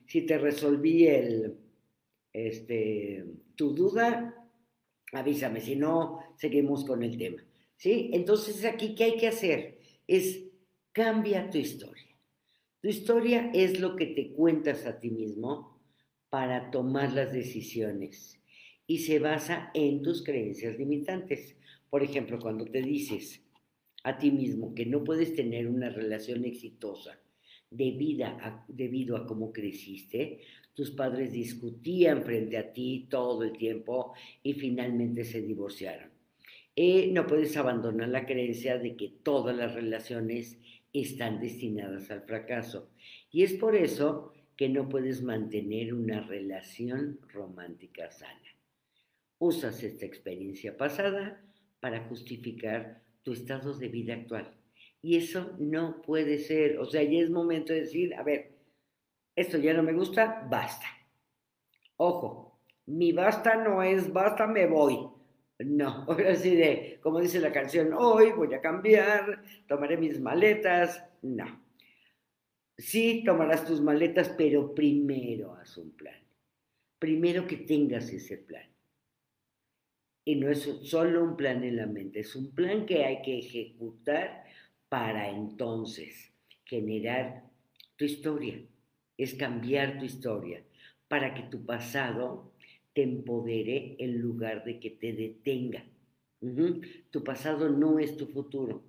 si 0.06 0.22
te 0.22 0.38
resolví 0.38 1.08
el, 1.08 1.58
este, 2.34 3.26
tu 3.56 3.74
duda, 3.74 4.36
avísame, 5.12 5.62
si 5.62 5.76
no, 5.76 6.20
seguimos 6.36 6.86
con 6.86 7.04
el 7.04 7.18
tema. 7.18 7.44
¿Sí? 7.76 8.10
Entonces 8.14 8.64
aquí, 8.66 8.96
¿qué 8.96 9.06
hay 9.06 9.18
que 9.18 9.28
hacer? 9.28 9.80
Es 10.08 10.44
cambia 10.92 11.50
tu 11.50 11.58
historia. 11.58 12.16
Tu 12.82 12.90
historia 12.90 13.52
es 13.54 13.80
lo 13.80 13.96
que 13.96 14.08
te 14.08 14.32
cuentas 14.34 14.86
a 14.86 15.00
ti 15.00 15.10
mismo 15.10 15.80
para 16.30 16.72
tomar 16.72 17.14
las 17.14 17.34
decisiones 17.34 18.40
y 18.86 19.00
se 19.00 19.20
basa 19.20 19.72
en 19.74 20.02
tus 20.02 20.24
creencias 20.24 20.78
limitantes. 20.78 21.56
Por 21.90 22.04
ejemplo, 22.04 22.40
cuando 22.40 22.66
te 22.66 22.82
dices 22.82 23.44
a 24.04 24.18
ti 24.18 24.32
mismo 24.32 24.74
que 24.74 24.86
no 24.86 25.04
puedes 25.04 25.36
tener 25.36 25.68
una 25.68 25.90
relación 25.90 26.46
exitosa 26.46 27.20
a, 27.72 28.66
debido 28.68 29.18
a 29.18 29.26
cómo 29.26 29.52
creciste, 29.52 30.42
tus 30.74 30.92
padres 30.92 31.32
discutían 31.32 32.24
frente 32.24 32.58
a 32.58 32.72
ti 32.72 33.08
todo 33.10 33.44
el 33.44 33.58
tiempo 33.58 34.14
y 34.44 34.54
finalmente 34.54 35.24
se 35.26 35.42
divorciaron. 35.42 36.12
Eh, 36.76 37.10
no 37.12 37.26
puedes 37.26 37.58
abandonar 37.58 38.10
la 38.10 38.28
creencia 38.28 38.78
de 38.78 38.96
que 38.96 39.10
todas 39.24 39.56
las 39.56 39.74
relaciones 39.74 40.60
están 40.94 41.40
destinadas 41.40 42.12
al 42.12 42.22
fracaso. 42.22 42.92
Y 43.32 43.44
es 43.44 43.54
por 43.54 43.76
eso 43.76 44.34
que 44.56 44.70
no 44.70 44.88
puedes 44.88 45.24
mantener 45.24 45.94
una 45.94 46.22
relación 46.22 47.20
romántica 47.30 48.12
sana. 48.12 48.56
Usas 49.40 49.84
esta 49.84 50.06
experiencia 50.06 50.78
pasada 50.78 51.44
para 51.80 52.08
justificar 52.08 53.04
tu 53.24 53.34
estado 53.34 53.78
de 53.78 53.88
vida 53.88 54.14
actual. 54.14 54.54
Y 55.02 55.18
eso 55.18 55.56
no 55.60 56.02
puede 56.02 56.40
ser. 56.40 56.80
O 56.80 56.86
sea, 56.86 57.04
ya 57.04 57.20
es 57.20 57.30
momento 57.30 57.74
de 57.74 57.82
decir, 57.82 58.16
a 58.16 58.24
ver, 58.24 58.52
esto 59.36 59.58
ya 59.58 59.74
no 59.74 59.84
me 59.84 59.94
gusta, 59.94 60.48
basta. 60.50 60.88
Ojo, 61.98 62.60
mi 62.88 63.12
basta 63.12 63.56
no 63.56 63.84
es 63.84 64.12
basta, 64.12 64.48
me 64.48 64.66
voy. 64.66 64.98
No, 65.60 65.88
ahora 66.08 66.36
sí 66.36 66.56
de, 66.56 67.00
como 67.02 67.20
dice 67.20 67.40
la 67.40 67.52
canción, 67.52 67.94
hoy 67.94 68.32
voy 68.32 68.54
a 68.54 68.62
cambiar, 68.62 69.44
tomaré 69.68 69.98
mis 69.98 70.20
maletas. 70.20 71.04
No. 71.22 71.64
Sí, 72.78 73.24
tomarás 73.26 73.66
tus 73.66 73.82
maletas, 73.82 74.30
pero 74.38 74.74
primero 74.74 75.56
haz 75.56 75.78
un 75.78 75.92
plan. 75.92 76.16
Primero 77.00 77.48
que 77.48 77.58
tengas 77.58 78.12
ese 78.12 78.38
plan. 78.38 78.68
Y 80.26 80.36
no 80.36 80.50
es 80.50 80.64
solo 80.84 81.24
un 81.24 81.38
plan 81.38 81.64
en 81.64 81.78
la 81.78 81.86
mente, 81.86 82.20
es 82.20 82.36
un 82.36 82.54
plan 82.54 82.86
que 82.86 83.06
hay 83.06 83.22
que 83.22 83.40
ejecutar 83.40 84.44
para 84.90 85.30
entonces 85.30 86.32
generar 86.66 87.44
tu 87.96 88.06
historia. 88.06 88.60
Es 89.18 89.34
cambiar 89.34 89.98
tu 89.98 90.06
historia 90.06 90.64
para 91.08 91.34
que 91.34 91.44
tu 91.44 91.66
pasado 91.66 92.52
te 92.94 93.04
empodere 93.04 93.96
en 94.00 94.20
lugar 94.20 94.64
de 94.64 94.80
que 94.80 94.92
te 94.92 95.14
detenga. 95.14 95.84
Tu 97.12 97.24
pasado 97.24 97.70
no 97.70 98.00
es 98.00 98.16
tu 98.16 98.28
futuro. 98.28 98.84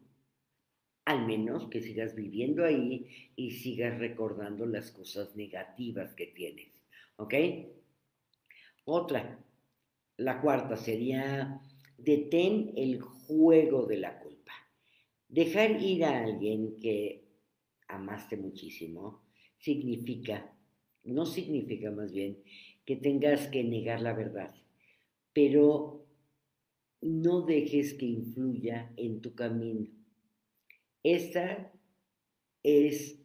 Al 1.07 1.27
menos 1.27 1.69
que 1.69 1.81
sigas 1.81 2.15
viviendo 2.15 2.65
ahí 2.65 3.31
y 3.35 3.53
sigas 3.53 3.99
recordando 3.99 4.67
las 4.67 4.91
cosas 4.91 5.35
negativas 5.37 6.13
que 6.13 6.27
tienes. 6.27 6.69
¿Ok? 7.17 7.35
Otra, 8.85 9.39
la 10.19 10.41
cuarta 10.41 10.77
sería, 10.77 11.61
detén 11.97 12.73
el 12.77 13.01
juego 13.01 13.87
de 13.87 13.97
la 13.97 14.19
culpa. 14.19 14.28
Dejar 15.29 15.83
ir 15.83 16.05
a 16.05 16.25
alguien 16.25 16.77
que 16.79 17.23
amaste 17.87 18.39
muchísimo 18.39 19.25
significa, 19.59 20.57
no 21.05 21.27
significa 21.27 21.91
más 21.91 22.13
bien, 22.13 22.43
que 22.87 22.97
tengas 22.97 23.47
que 23.49 23.63
negar 23.63 24.01
la 24.01 24.15
verdad, 24.15 24.55
pero 25.35 26.07
no 27.03 27.43
dejes 27.43 27.93
que 27.93 28.07
influya 28.07 28.91
en 28.97 29.21
tu 29.21 29.35
camino. 29.35 29.87
Esta 31.03 31.73
es 32.63 33.21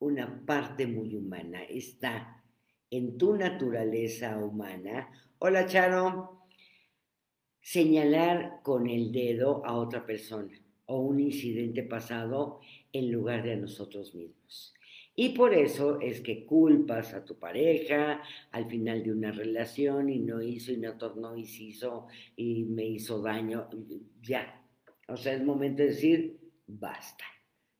una 0.00 0.44
parte 0.44 0.88
muy 0.88 1.14
humana, 1.14 1.62
está 1.62 2.42
en 2.90 3.16
tu 3.16 3.36
naturaleza 3.36 4.38
humana. 4.38 5.08
Hola, 5.38 5.66
Charo 5.66 6.48
señalar 7.60 8.60
con 8.64 8.88
el 8.88 9.12
dedo 9.12 9.64
a 9.64 9.76
otra 9.76 10.04
persona 10.04 10.63
o 10.86 11.00
un 11.00 11.20
incidente 11.20 11.82
pasado 11.82 12.60
en 12.92 13.10
lugar 13.10 13.42
de 13.42 13.52
a 13.52 13.56
nosotros 13.56 14.14
mismos. 14.14 14.74
Y 15.16 15.30
por 15.30 15.54
eso 15.54 16.00
es 16.00 16.20
que 16.20 16.44
culpas 16.44 17.14
a 17.14 17.24
tu 17.24 17.38
pareja 17.38 18.20
al 18.50 18.66
final 18.66 19.04
de 19.04 19.12
una 19.12 19.30
relación 19.30 20.10
y 20.10 20.18
no 20.18 20.42
hizo 20.42 20.72
y 20.72 20.76
no 20.76 20.98
tornó 20.98 21.36
y 21.36 21.46
se 21.46 21.64
hizo 21.64 22.08
y 22.36 22.64
me 22.64 22.84
hizo 22.84 23.22
daño. 23.22 23.68
Ya. 24.20 24.60
O 25.06 25.16
sea, 25.16 25.34
es 25.34 25.44
momento 25.44 25.82
de 25.82 25.90
decir, 25.90 26.38
basta. 26.66 27.24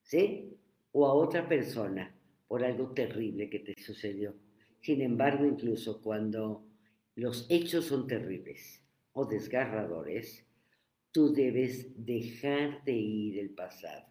¿Sí? 0.03 0.57
O 0.93 1.07
a 1.07 1.15
otra 1.15 1.49
persona 1.49 2.15
por 2.47 2.63
algo 2.63 2.93
terrible 2.93 3.51
que 3.51 3.59
te 3.59 3.75
sucedió. 3.83 4.35
Sin 4.81 5.01
embargo, 5.01 5.45
incluso 5.45 6.01
cuando 6.03 6.65
los 7.17 7.47
hechos 7.49 7.87
son 7.87 8.07
terribles, 8.07 8.85
o 9.15 9.25
desgarradores, 9.25 10.44
tú 11.15 11.33
debes 11.33 11.87
dejar 12.05 12.83
de 12.83 12.93
ir 12.93 13.39
el 13.39 13.51
pasado. 13.51 14.05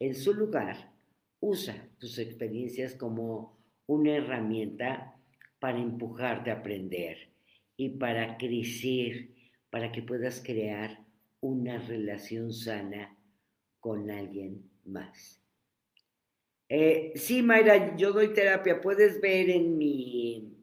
En 0.00 0.14
su 0.14 0.32
lugar, 0.32 0.94
usa 1.40 1.90
tus 1.98 2.18
experiencias 2.18 2.94
como 2.94 3.58
una 3.86 4.16
herramienta 4.16 5.14
para 5.58 5.78
empujarte 5.78 6.50
a 6.50 6.54
aprender 6.54 7.28
y 7.76 7.90
para 7.90 8.38
crecer, 8.38 9.28
para 9.68 9.92
que 9.92 10.00
puedas 10.02 10.42
crear 10.42 11.04
una 11.40 11.76
relación 11.86 12.50
sana 12.50 13.14
con 13.78 14.10
alguien 14.10 14.70
más. 14.86 15.42
Eh, 16.70 17.12
sí, 17.14 17.42
Mayra, 17.42 17.94
yo 17.96 18.12
doy 18.12 18.32
terapia. 18.32 18.80
Puedes 18.80 19.20
ver 19.20 19.50
en 19.50 19.76
mi 19.76 20.54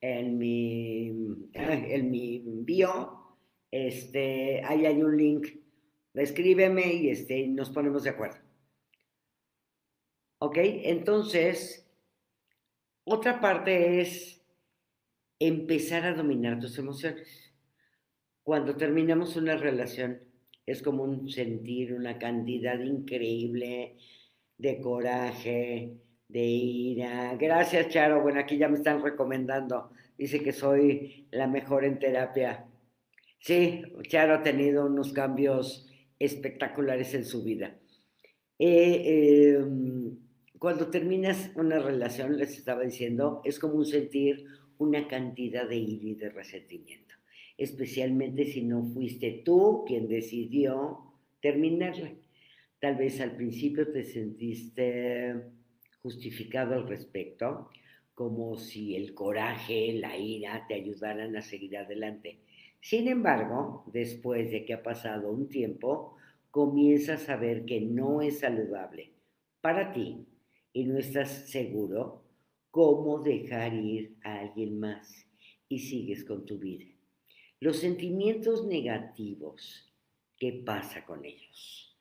en 0.00 0.36
mi, 0.36 1.08
en 1.54 2.10
mi 2.10 2.42
bio, 2.44 3.11
este, 3.72 4.62
ahí 4.64 4.86
hay 4.86 5.02
un 5.02 5.16
link, 5.16 5.48
escríbeme 6.14 6.92
y 6.92 7.08
este, 7.08 7.48
nos 7.48 7.70
ponemos 7.70 8.04
de 8.04 8.10
acuerdo. 8.10 8.38
¿Ok? 10.38 10.58
Entonces, 10.58 11.90
otra 13.04 13.40
parte 13.40 14.00
es 14.00 14.44
empezar 15.38 16.04
a 16.04 16.14
dominar 16.14 16.60
tus 16.60 16.78
emociones. 16.78 17.54
Cuando 18.42 18.76
terminamos 18.76 19.36
una 19.36 19.56
relación, 19.56 20.20
es 20.66 20.82
como 20.82 21.04
un 21.04 21.28
sentir 21.28 21.94
una 21.94 22.18
cantidad 22.18 22.78
increíble 22.78 23.96
de 24.58 24.80
coraje, 24.80 25.96
de 26.28 26.44
ira. 26.44 27.36
Gracias, 27.36 27.88
Charo. 27.88 28.22
Bueno, 28.22 28.40
aquí 28.40 28.58
ya 28.58 28.68
me 28.68 28.76
están 28.76 29.02
recomendando. 29.02 29.90
Dice 30.18 30.42
que 30.42 30.52
soy 30.52 31.26
la 31.30 31.46
mejor 31.46 31.84
en 31.84 31.98
terapia. 31.98 32.66
Sí, 33.42 33.82
Charo 34.06 34.34
ha 34.34 34.42
tenido 34.44 34.86
unos 34.86 35.12
cambios 35.12 35.90
espectaculares 36.20 37.12
en 37.14 37.24
su 37.24 37.42
vida. 37.42 37.76
Eh, 38.56 39.56
em, 39.56 40.16
cuando 40.60 40.90
terminas 40.90 41.50
una 41.56 41.80
relación, 41.80 42.38
les 42.38 42.56
estaba 42.56 42.84
diciendo, 42.84 43.40
es 43.44 43.58
como 43.58 43.74
un 43.74 43.84
sentir 43.84 44.44
una 44.78 45.08
cantidad 45.08 45.68
de 45.68 45.74
ira 45.76 46.08
y 46.08 46.14
de 46.14 46.30
resentimiento, 46.30 47.16
especialmente 47.58 48.44
si 48.46 48.62
no 48.62 48.84
fuiste 48.84 49.42
tú 49.44 49.82
quien 49.88 50.06
decidió 50.06 51.00
terminarla. 51.40 52.12
Tal 52.78 52.94
vez 52.94 53.20
al 53.20 53.34
principio 53.34 53.90
te 53.90 54.04
sentiste 54.04 55.34
justificado 56.00 56.74
al 56.74 56.86
respecto, 56.86 57.70
como 58.14 58.56
si 58.56 58.94
el 58.94 59.14
coraje, 59.14 59.94
la 59.94 60.16
ira 60.16 60.64
te 60.68 60.74
ayudaran 60.74 61.34
a 61.34 61.42
seguir 61.42 61.76
adelante. 61.76 62.38
Sin 62.82 63.06
embargo, 63.06 63.84
después 63.86 64.50
de 64.50 64.66
que 64.66 64.74
ha 64.74 64.82
pasado 64.82 65.30
un 65.30 65.48
tiempo, 65.48 66.16
comienzas 66.50 67.28
a 67.28 67.36
ver 67.36 67.64
que 67.64 67.80
no 67.80 68.20
es 68.20 68.40
saludable 68.40 69.12
para 69.60 69.92
ti 69.92 70.26
y 70.72 70.84
no 70.84 70.98
estás 70.98 71.30
seguro 71.48 72.24
cómo 72.72 73.20
dejar 73.20 73.72
ir 73.72 74.16
a 74.24 74.40
alguien 74.40 74.78
más. 74.78 75.26
y 75.68 75.78
sigues 75.78 76.22
con 76.24 76.44
tu 76.44 76.58
vida. 76.58 76.84
Los 77.58 77.78
sentimientos 77.78 78.66
negativos, 78.66 79.90
¿qué 80.36 80.62
pasa 80.66 81.06
con 81.06 81.24
ellos? 81.24 81.96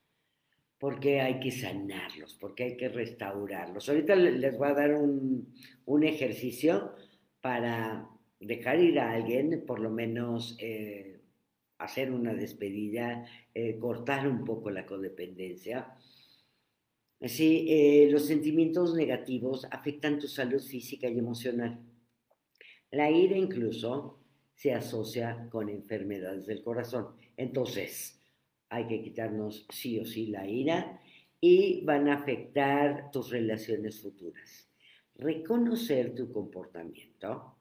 Porque 0.78 1.22
hay 1.22 1.40
que 1.40 1.52
sanarlos, 1.52 2.34
porque 2.34 2.64
hay 2.66 2.76
que 2.76 2.90
restaurarlos. 2.90 3.88
Ahorita 3.88 4.14
les 4.16 4.58
voy 4.58 4.68
a 4.68 4.74
dar 4.74 4.96
un, 4.96 5.56
ejercicio 6.04 6.96
para 7.40 8.10
dejar 8.42 8.80
ir 8.80 9.00
a 9.00 9.12
alguien, 9.12 9.64
por 9.66 9.80
lo 9.80 9.90
menos 9.90 10.58
eh, 10.60 11.22
hacer 11.78 12.12
una 12.12 12.34
despedida, 12.34 13.26
eh, 13.54 13.78
cortar 13.80 14.28
un 14.28 14.44
poco 14.44 14.70
la 14.70 14.86
codependencia. 14.86 15.96
Sí, 17.22 17.68
eh, 17.70 18.10
los 18.12 18.26
sentimientos 18.26 18.96
negativos 18.96 19.68
afectan 19.70 20.18
tu 20.18 20.28
salud 20.28 20.62
física 20.62 21.08
y 21.08 21.20
emocional. 21.20 21.80
La 22.90 23.12
ira 23.12 23.38
incluso 23.38 24.20
se 24.56 24.74
asocia 24.74 25.48
con 25.52 25.70
enfermedades 25.70 26.48
del 26.48 26.64
corazón. 26.64 27.16
Entonces, 27.38 28.20
hay 28.70 28.88
que 28.88 29.02
quitarnos 29.02 29.68
sí 29.70 30.00
o 30.00 30.06
sí 30.06 30.28
la 30.28 30.48
ira 30.48 31.00
y 31.40 31.84
van 31.86 32.10
a 32.10 32.16
afectar 32.16 33.12
tus 33.12 33.30
relaciones 33.30 34.02
futuras. 34.02 34.70
Reconocer 35.16 36.16
tu 36.16 36.32
comportamiento. 36.32 37.61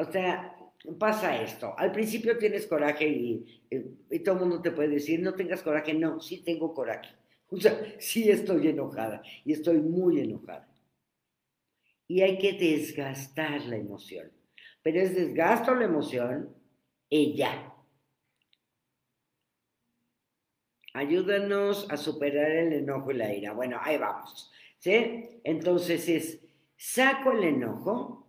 O 0.00 0.10
sea, 0.10 0.56
pasa 0.98 1.42
esto. 1.42 1.74
Al 1.78 1.92
principio 1.92 2.38
tienes 2.38 2.66
coraje 2.66 3.08
y, 3.08 3.62
todo 4.24 4.36
el 4.36 4.40
mundo 4.40 4.62
te 4.62 4.72
puede 4.72 4.88
decir, 4.88 5.20
no 5.20 5.34
tengas 5.34 5.62
coraje. 5.62 5.94
No, 5.94 6.20
sí 6.20 6.42
tengo 6.42 6.74
coraje. 6.74 7.10
O 7.52 7.56
sea, 7.56 7.76
sí 7.98 8.30
estoy 8.30 8.68
enojada 8.68 9.22
y 9.44 9.52
estoy 9.52 9.78
muy 9.78 10.20
enojada. 10.20 10.68
Y 12.06 12.20
hay 12.20 12.38
que 12.38 12.52
desgastar 12.52 13.66
la 13.66 13.76
emoción 13.76 14.30
pero 14.82 15.00
es 15.00 15.14
desgasto 15.14 15.74
la 15.74 15.84
emoción 15.84 16.54
y 17.08 17.34
ya. 17.34 17.72
Ayúdanos 20.92 21.86
a 21.90 21.96
superar 21.96 22.50
el 22.50 22.72
enojo 22.72 23.12
y 23.12 23.14
la 23.14 23.32
ira. 23.32 23.52
Bueno, 23.52 23.78
ahí 23.80 23.96
vamos. 23.96 24.50
¿Sí? 24.78 25.40
Entonces 25.44 26.08
es, 26.08 26.40
saco 26.76 27.32
el 27.32 27.44
enojo 27.44 28.26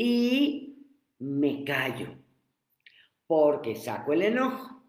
y 0.00 0.86
me 1.18 1.64
callo, 1.64 2.06
porque 3.26 3.74
saco 3.74 4.12
el 4.12 4.22
enojo 4.22 4.84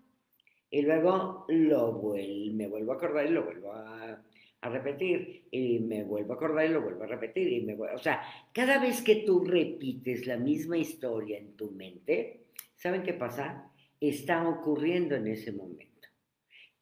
y 0.70 0.84
luego 0.84 1.46
lo 1.48 2.14
me 2.54 2.68
vuelvo 2.68 2.92
a 2.92 2.96
acordar 2.96 3.26
y 3.26 3.30
lo 3.30 3.44
vuelvo 3.44 3.74
a 3.74 4.24
a 4.62 4.70
repetir 4.70 5.48
y 5.52 5.80
me 5.80 6.04
vuelvo 6.04 6.34
a 6.34 6.36
acordar 6.36 6.66
y 6.66 6.70
lo 6.70 6.82
vuelvo 6.82 7.04
a 7.04 7.08
repetir 7.08 7.52
y 7.52 7.62
me 7.62 7.74
o 7.76 7.98
sea, 7.98 8.22
cada 8.54 8.80
vez 8.80 9.02
que 9.02 9.24
tú 9.26 9.44
repites 9.46 10.28
la 10.28 10.38
misma 10.38 10.78
historia 10.78 11.38
en 11.38 11.56
tu 11.56 11.72
mente, 11.72 12.48
¿saben 12.76 13.04
qué 13.04 13.14
pasa? 13.14 13.72
Está 14.00 14.48
ocurriendo 14.48 15.16
en 15.16 15.28
ese 15.28 15.52
momento. 15.52 16.10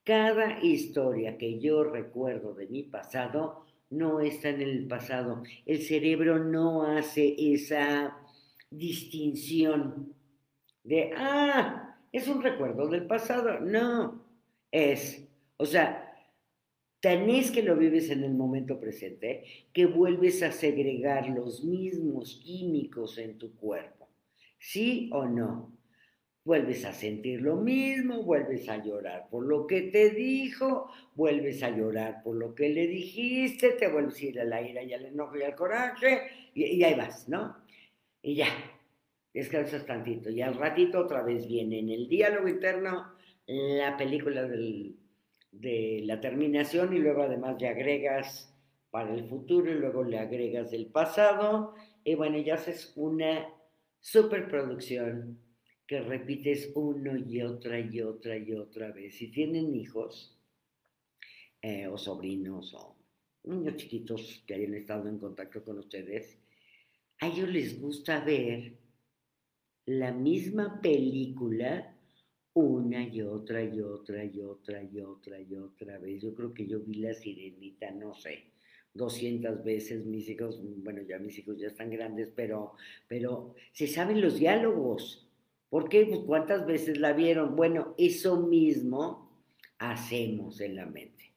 Cada 0.04 0.60
historia 0.64 1.38
que 1.38 1.60
yo 1.60 1.84
recuerdo 1.84 2.54
de 2.54 2.68
mi 2.68 2.84
pasado 2.84 3.67
no 3.90 4.20
está 4.20 4.50
en 4.50 4.62
el 4.62 4.88
pasado. 4.88 5.44
El 5.66 5.82
cerebro 5.82 6.40
no 6.40 6.84
hace 6.84 7.36
esa 7.38 8.18
distinción 8.70 10.14
de, 10.84 11.12
ah, 11.16 11.98
es 12.12 12.28
un 12.28 12.42
recuerdo 12.42 12.88
del 12.88 13.06
pasado. 13.06 13.60
No, 13.60 14.26
es, 14.72 15.28
o 15.58 15.66
sea, 15.66 16.08
Tenés 17.00 17.52
que 17.52 17.62
lo 17.62 17.78
vives 17.78 18.10
en 18.10 18.24
el 18.24 18.34
momento 18.34 18.80
presente, 18.80 19.44
que 19.72 19.86
vuelves 19.86 20.42
a 20.42 20.52
segregar 20.52 21.30
los 21.30 21.64
mismos 21.64 22.42
químicos 22.44 23.20
en 23.20 23.38
tu 23.38 23.56
cuerpo. 23.56 24.10
¿Sí 24.58 25.10
o 25.14 25.26
no? 25.26 25.77
Vuelves 26.48 26.86
a 26.86 26.94
sentir 26.94 27.42
lo 27.42 27.58
mismo, 27.58 28.24
vuelves 28.24 28.70
a 28.70 28.82
llorar 28.82 29.28
por 29.30 29.46
lo 29.46 29.68
que 29.68 29.82
te 29.82 30.12
dijo, 30.12 30.90
vuelves 31.14 31.62
a 31.62 31.72
llorar 31.72 32.24
por 32.24 32.38
lo 32.38 32.56
que 32.56 32.70
le 32.70 32.88
dijiste, 32.88 33.72
te 33.72 33.90
vuelves 33.90 34.16
a 34.22 34.26
ir 34.26 34.40
a 34.40 34.46
la 34.46 34.62
ira 34.62 34.82
y 34.82 34.94
al 34.94 35.04
enojo 35.04 35.36
y 35.36 35.44
al 35.44 35.56
coraje, 35.56 36.22
y, 36.54 36.82
ahí 36.82 36.94
vas, 36.96 37.28
¿no? 37.28 37.58
Y 38.22 38.36
ya, 38.36 38.48
descansas 39.34 39.86
tantito. 39.86 40.30
Y 40.30 40.42
al 40.42 40.56
ratito 40.56 41.00
otra 41.02 41.22
vez 41.22 41.50
viene 41.50 41.80
en 41.80 41.90
el 41.90 42.08
diálogo 42.08 42.48
interno 42.48 43.12
la 43.46 43.98
película 43.98 44.48
de 44.48 46.02
la 46.06 46.22
terminación 46.22 46.96
y 46.96 47.00
luego 47.00 47.24
además 47.24 47.60
le 47.60 47.68
agregas 47.68 48.56
para 48.90 49.14
el 49.14 49.28
futuro 49.28 49.70
y 49.70 49.76
luego 49.76 50.02
le 50.06 50.18
agregas 50.18 50.72
el 50.72 50.86
pasado 50.86 51.76
y 52.06 52.16
bueno, 52.16 52.38
ya 52.38 52.54
haces 52.54 52.94
una 52.96 53.50
superproducción 54.00 55.46
que 55.88 56.02
repites 56.02 56.72
uno 56.76 57.18
y 57.18 57.42
otra 57.42 57.80
y 57.80 58.02
otra 58.02 58.38
y 58.38 58.54
otra 58.54 58.92
vez. 58.92 59.16
Si 59.16 59.30
tienen 59.30 59.74
hijos 59.74 60.38
eh, 61.62 61.88
o 61.88 61.98
sobrinos 61.98 62.74
o 62.74 62.96
niños 63.44 63.78
chiquitos 63.78 64.44
que 64.46 64.56
hayan 64.56 64.74
estado 64.74 65.08
en 65.08 65.18
contacto 65.18 65.64
con 65.64 65.80
ustedes, 65.80 66.38
a 67.20 67.28
ellos 67.28 67.50
les 67.50 67.82
gusta 67.82 68.20
ver 68.20 68.78
la 69.86 70.12
misma 70.12 70.82
película 70.82 71.94
una 72.54 73.08
y 73.08 73.22
otra 73.22 73.64
y 73.64 73.80
otra 73.80 74.26
y 74.26 74.42
otra 74.42 74.84
y 74.84 75.00
otra 75.00 75.40
y 75.40 75.56
otra 75.56 76.00
vez. 76.00 76.22
Yo 76.24 76.34
creo 76.34 76.54
que 76.54 76.66
yo 76.66 76.80
vi 76.80 76.96
la 76.96 77.14
sirenita, 77.14 77.92
no 77.92 78.16
sé, 78.16 78.46
200 78.96 79.64
veces. 79.64 80.04
Mis 80.06 80.28
hijos, 80.28 80.60
bueno, 80.84 81.04
ya 81.04 81.20
mis 81.20 81.38
hijos 81.38 81.60
ya 81.60 81.68
están 81.68 81.92
grandes, 81.92 82.32
pero, 82.36 82.74
pero 83.08 83.54
se 83.72 83.86
saben 83.86 84.22
los 84.22 84.40
diálogos. 84.40 85.27
¿Por 85.70 85.90
qué? 85.90 86.06
Pues, 86.06 86.22
¿Cuántas 86.26 86.66
veces 86.66 87.00
la 87.00 87.14
vieron? 87.14 87.56
Bueno, 87.56 87.94
eso 87.98 88.38
mismo 88.42 89.32
hacemos 89.80 90.62
en 90.62 90.76
la 90.76 90.86
mente. 90.86 91.34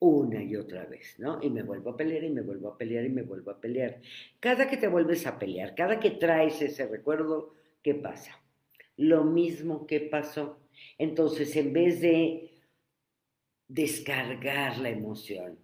Una 0.00 0.42
y 0.42 0.54
otra 0.56 0.86
vez, 0.86 1.18
¿no? 1.18 1.40
Y 1.42 1.50
me 1.50 1.62
vuelvo 1.62 1.90
a 1.90 1.96
pelear 1.96 2.24
y 2.24 2.30
me 2.30 2.42
vuelvo 2.42 2.68
a 2.68 2.78
pelear 2.78 3.04
y 3.04 3.10
me 3.10 3.22
vuelvo 3.22 3.50
a 3.50 3.60
pelear. 3.60 4.00
Cada 4.38 4.68
que 4.68 4.76
te 4.76 4.86
vuelves 4.86 5.26
a 5.26 5.38
pelear, 5.38 5.74
cada 5.74 5.98
que 5.98 6.12
traes 6.12 6.62
ese 6.62 6.86
recuerdo, 6.86 7.54
¿qué 7.82 7.94
pasa? 7.94 8.40
lo 8.98 9.24
mismo 9.24 9.86
que 9.86 10.00
pasó. 10.00 10.60
Entonces, 10.98 11.56
en 11.56 11.72
vez 11.72 12.00
de 12.00 12.52
descargar 13.66 14.78
la 14.78 14.90
emoción, 14.90 15.58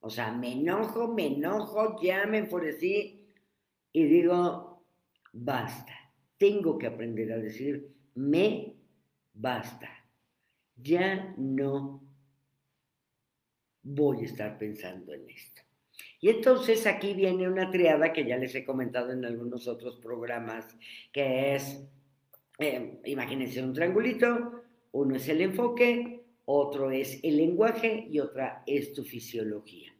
o 0.00 0.10
sea, 0.10 0.32
me 0.32 0.52
enojo, 0.52 1.08
me 1.08 1.26
enojo, 1.26 2.00
ya 2.02 2.26
me 2.26 2.38
enfurecí 2.38 3.26
y 3.92 4.04
digo, 4.04 4.84
basta. 5.32 5.94
Tengo 6.38 6.78
que 6.78 6.86
aprender 6.86 7.32
a 7.32 7.38
decir, 7.38 7.92
me 8.14 8.74
basta. 9.32 9.88
Ya 10.76 11.34
no 11.36 12.02
voy 13.82 14.22
a 14.22 14.24
estar 14.24 14.58
pensando 14.58 15.12
en 15.12 15.28
esto. 15.28 15.62
Y 16.20 16.30
entonces 16.30 16.86
aquí 16.86 17.14
viene 17.14 17.48
una 17.48 17.70
triada 17.70 18.12
que 18.12 18.24
ya 18.24 18.36
les 18.36 18.54
he 18.54 18.64
comentado 18.64 19.12
en 19.12 19.24
algunos 19.24 19.68
otros 19.68 19.98
programas, 19.98 20.66
que 21.12 21.54
es 21.54 21.86
eh, 22.58 23.00
imagínense 23.04 23.62
un 23.62 23.72
triangulito, 23.72 24.62
uno 24.92 25.16
es 25.16 25.28
el 25.28 25.40
enfoque, 25.40 26.24
otro 26.44 26.90
es 26.90 27.18
el 27.24 27.36
lenguaje 27.36 28.06
y 28.10 28.20
otra 28.20 28.62
es 28.66 28.92
tu 28.92 29.02
fisiología. 29.02 29.92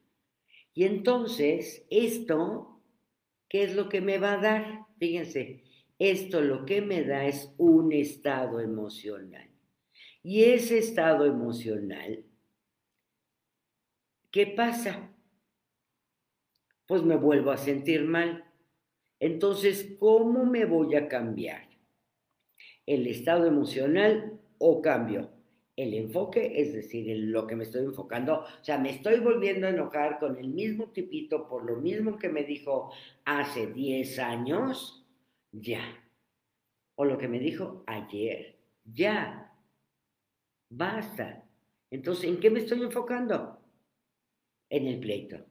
Y 0.73 0.85
entonces, 0.85 1.85
esto, 1.91 2.81
¿qué 3.49 3.65
es 3.65 3.75
lo 3.75 3.89
que 3.89 4.01
me 4.01 4.19
va 4.19 4.35
a 4.35 4.39
dar? 4.39 4.81
Fíjense, 4.99 5.64
esto 5.99 6.41
lo 6.41 6.65
que 6.65 6.81
me 6.81 7.05
da 7.05 7.27
es 7.27 7.55
un 7.59 7.93
estado 7.93 8.61
emocional. 8.61 9.49
Y 10.23 10.45
ese 10.45 10.79
estado 10.79 11.27
emocional, 11.27 12.25
¿qué 14.31 14.47
pasa? 14.47 15.11
Pues 16.87 17.03
me 17.03 17.17
vuelvo 17.17 17.51
a 17.51 17.57
sentir 17.57 18.05
mal. 18.05 18.45
Entonces, 19.21 19.97
¿cómo 19.99 20.45
me 20.45 20.65
voy 20.65 20.95
a 20.97 21.09
cambiar? 21.09 21.75
el 22.87 23.07
estado 23.07 23.47
emocional 23.47 24.41
o 24.59 24.83
cambio 24.83 25.31
el 25.77 25.93
enfoque, 25.95 26.61
es 26.61 26.73
decir, 26.73 27.11
en 27.11 27.33
lo 27.33 27.49
que 27.49 27.57
me 27.57 27.65
estoy 27.65 27.85
enfocando, 27.85 28.43
o 28.43 28.65
sea, 28.65 28.79
me 28.79 28.91
estoy 28.91 29.19
volviendo 29.19 29.67
a 29.67 29.71
enojar 29.71 30.21
con 30.21 30.37
el 30.37 30.47
mismo 30.47 30.93
tipito 30.93 31.49
por 31.49 31.65
lo 31.65 31.79
mismo 31.79 32.17
que 32.17 32.29
me 32.29 32.45
dijo 32.45 32.93
hace 33.25 33.67
10 33.67 34.21
años, 34.21 35.04
ya. 35.61 35.83
O 36.97 37.05
lo 37.05 37.19
que 37.19 37.29
me 37.29 37.39
dijo 37.39 37.85
ayer, 37.87 38.59
ya. 38.85 39.53
Basta. 40.71 41.45
Entonces, 41.91 42.25
¿en 42.25 42.41
qué 42.41 42.51
me 42.51 42.61
estoy 42.61 42.83
enfocando? 42.83 43.61
En 44.69 44.87
el 44.87 45.01
pleito. 45.01 45.45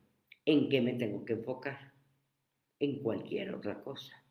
¿En 0.45 0.69
qué 0.69 0.81
me 0.81 0.93
tengo 0.93 1.23
que 1.23 1.33
enfocar? 1.33 1.93
En 2.79 3.01
cualquier 3.01 3.55
otra 3.55 3.81
cosa. 3.81 4.23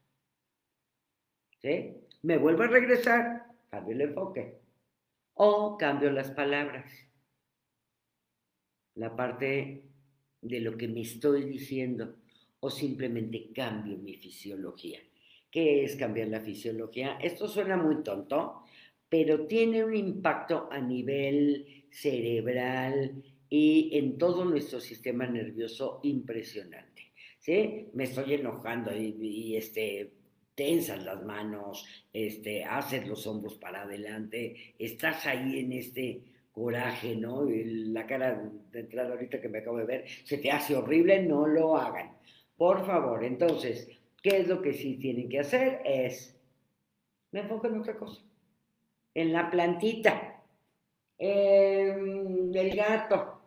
¿Sí? 1.60 1.96
me 2.22 2.38
vuelvo 2.38 2.62
a 2.62 2.68
regresar, 2.68 3.46
cambio 3.70 3.94
el 3.94 4.00
enfoque. 4.02 4.58
O 5.34 5.76
cambio 5.78 6.10
las 6.10 6.30
palabras. 6.30 6.92
La 8.94 9.16
parte 9.16 9.82
de 10.40 10.60
lo 10.60 10.76
que 10.76 10.88
me 10.88 11.00
estoy 11.00 11.44
diciendo. 11.44 12.16
O 12.60 12.70
simplemente 12.70 13.50
cambio 13.52 13.96
mi 13.96 14.14
fisiología. 14.16 15.00
¿Qué 15.52 15.84
es 15.84 15.96
cambiar 15.96 16.28
la 16.28 16.40
fisiología? 16.40 17.18
Esto 17.22 17.46
suena 17.46 17.76
muy 17.76 18.02
tonto, 18.02 18.62
pero 19.06 19.46
tiene 19.46 19.84
un 19.84 19.94
impacto 19.94 20.66
a 20.72 20.80
nivel 20.80 21.84
cerebral 21.90 23.22
y 23.50 23.90
en 23.98 24.16
todo 24.16 24.46
nuestro 24.46 24.80
sistema 24.80 25.26
nervioso 25.26 26.00
impresionante. 26.04 27.12
¿sí? 27.38 27.90
Me 27.92 28.04
estoy 28.04 28.32
enojando 28.32 28.96
y, 28.96 29.54
este, 29.54 30.14
tensas 30.54 31.04
las 31.04 31.22
manos, 31.22 31.84
este, 32.14 32.64
haces 32.64 33.06
los 33.06 33.26
hombros 33.26 33.56
para 33.56 33.82
adelante, 33.82 34.74
estás 34.78 35.26
ahí 35.26 35.58
en 35.58 35.72
este 35.74 36.22
coraje, 36.50 37.14
¿no? 37.14 37.44
la 37.46 38.06
cara 38.06 38.42
de 38.70 38.80
entrada 38.80 39.10
ahorita 39.10 39.38
que 39.38 39.50
me 39.50 39.58
acabo 39.58 39.76
de 39.76 39.84
ver, 39.84 40.04
se 40.24 40.38
te 40.38 40.50
hace 40.50 40.74
horrible, 40.74 41.22
no 41.22 41.46
lo 41.46 41.76
hagan. 41.76 42.16
Por 42.56 42.86
favor, 42.86 43.22
entonces, 43.22 43.86
¿qué 44.22 44.38
es 44.38 44.48
lo 44.48 44.62
que 44.62 44.72
sí 44.72 44.96
tienen 44.98 45.28
que 45.28 45.40
hacer? 45.40 45.82
Es, 45.84 46.40
me 47.32 47.40
enfoco 47.40 47.66
en 47.66 47.80
otra 47.80 47.96
cosa, 47.98 48.22
en 49.14 49.32
la 49.32 49.50
plantita, 49.50 50.42
en 51.18 52.54
el 52.54 52.76
gato, 52.76 53.40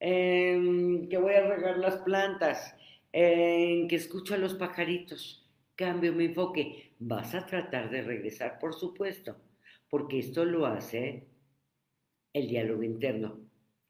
en 0.00 1.08
que 1.08 1.18
voy 1.18 1.34
a 1.34 1.46
regar 1.46 1.78
las 1.78 1.96
plantas, 1.98 2.76
en 3.12 3.88
que 3.88 3.96
escucho 3.96 4.34
a 4.34 4.38
los 4.38 4.54
pajaritos, 4.54 5.48
cambio 5.76 6.12
mi 6.12 6.26
enfoque. 6.26 6.94
Vas 6.98 7.34
a 7.34 7.46
tratar 7.46 7.90
de 7.90 8.02
regresar, 8.02 8.58
por 8.58 8.74
supuesto, 8.74 9.36
porque 9.88 10.18
esto 10.18 10.44
lo 10.44 10.66
hace 10.66 11.26
el 12.32 12.48
diálogo 12.48 12.82
interno. 12.82 13.40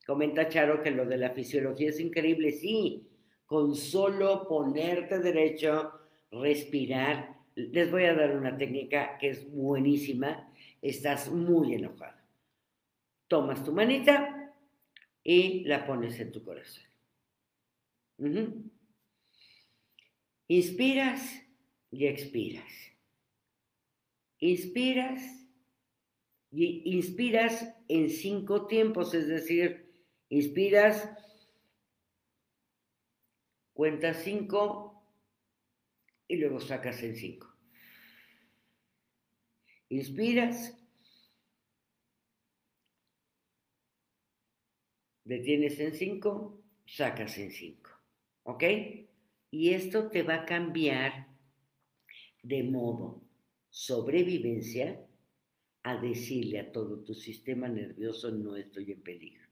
Comenta 0.06 0.48
Charo 0.48 0.82
que 0.82 0.90
lo 0.90 1.06
de 1.06 1.16
la 1.16 1.30
fisiología 1.30 1.90
es 1.90 2.00
increíble, 2.00 2.50
sí, 2.52 3.08
con 3.46 3.74
solo 3.74 4.48
ponerte 4.48 5.18
derecho, 5.20 5.92
respirar. 6.32 7.36
Les 7.54 7.90
voy 7.90 8.04
a 8.04 8.14
dar 8.14 8.36
una 8.36 8.56
técnica 8.56 9.18
que 9.18 9.28
es 9.28 9.50
buenísima. 9.52 10.50
Estás 10.80 11.30
muy 11.30 11.74
enojado. 11.74 12.20
Tomas 13.28 13.62
tu 13.64 13.72
manita 13.72 14.54
y 15.22 15.64
la 15.64 15.86
pones 15.86 16.18
en 16.18 16.32
tu 16.32 16.42
corazón. 16.42 16.84
Inspiras 20.48 21.42
y 21.90 22.06
expiras. 22.06 22.72
Inspiras 24.38 25.22
y 26.50 26.96
inspiras 26.96 27.74
en 27.88 28.10
cinco 28.10 28.66
tiempos, 28.66 29.14
es 29.14 29.26
decir, 29.26 29.90
inspiras, 30.28 31.08
cuentas 33.72 34.20
cinco 34.22 34.91
y 36.32 36.36
luego 36.36 36.60
sacas 36.60 37.02
en 37.02 37.14
cinco. 37.14 37.54
Inspiras, 39.90 40.74
detienes 45.24 45.78
en 45.78 45.92
cinco, 45.92 46.64
sacas 46.86 47.36
en 47.36 47.50
cinco. 47.50 47.90
¿Ok? 48.44 48.64
Y 49.50 49.74
esto 49.74 50.08
te 50.08 50.22
va 50.22 50.36
a 50.36 50.44
cambiar 50.46 51.28
de 52.42 52.62
modo 52.62 53.22
sobrevivencia 53.68 55.06
a 55.82 56.00
decirle 56.00 56.60
a 56.60 56.72
todo 56.72 57.04
tu 57.04 57.12
sistema 57.12 57.68
nervioso 57.68 58.30
no 58.30 58.56
estoy 58.56 58.92
en 58.92 59.02
peligro. 59.02 59.46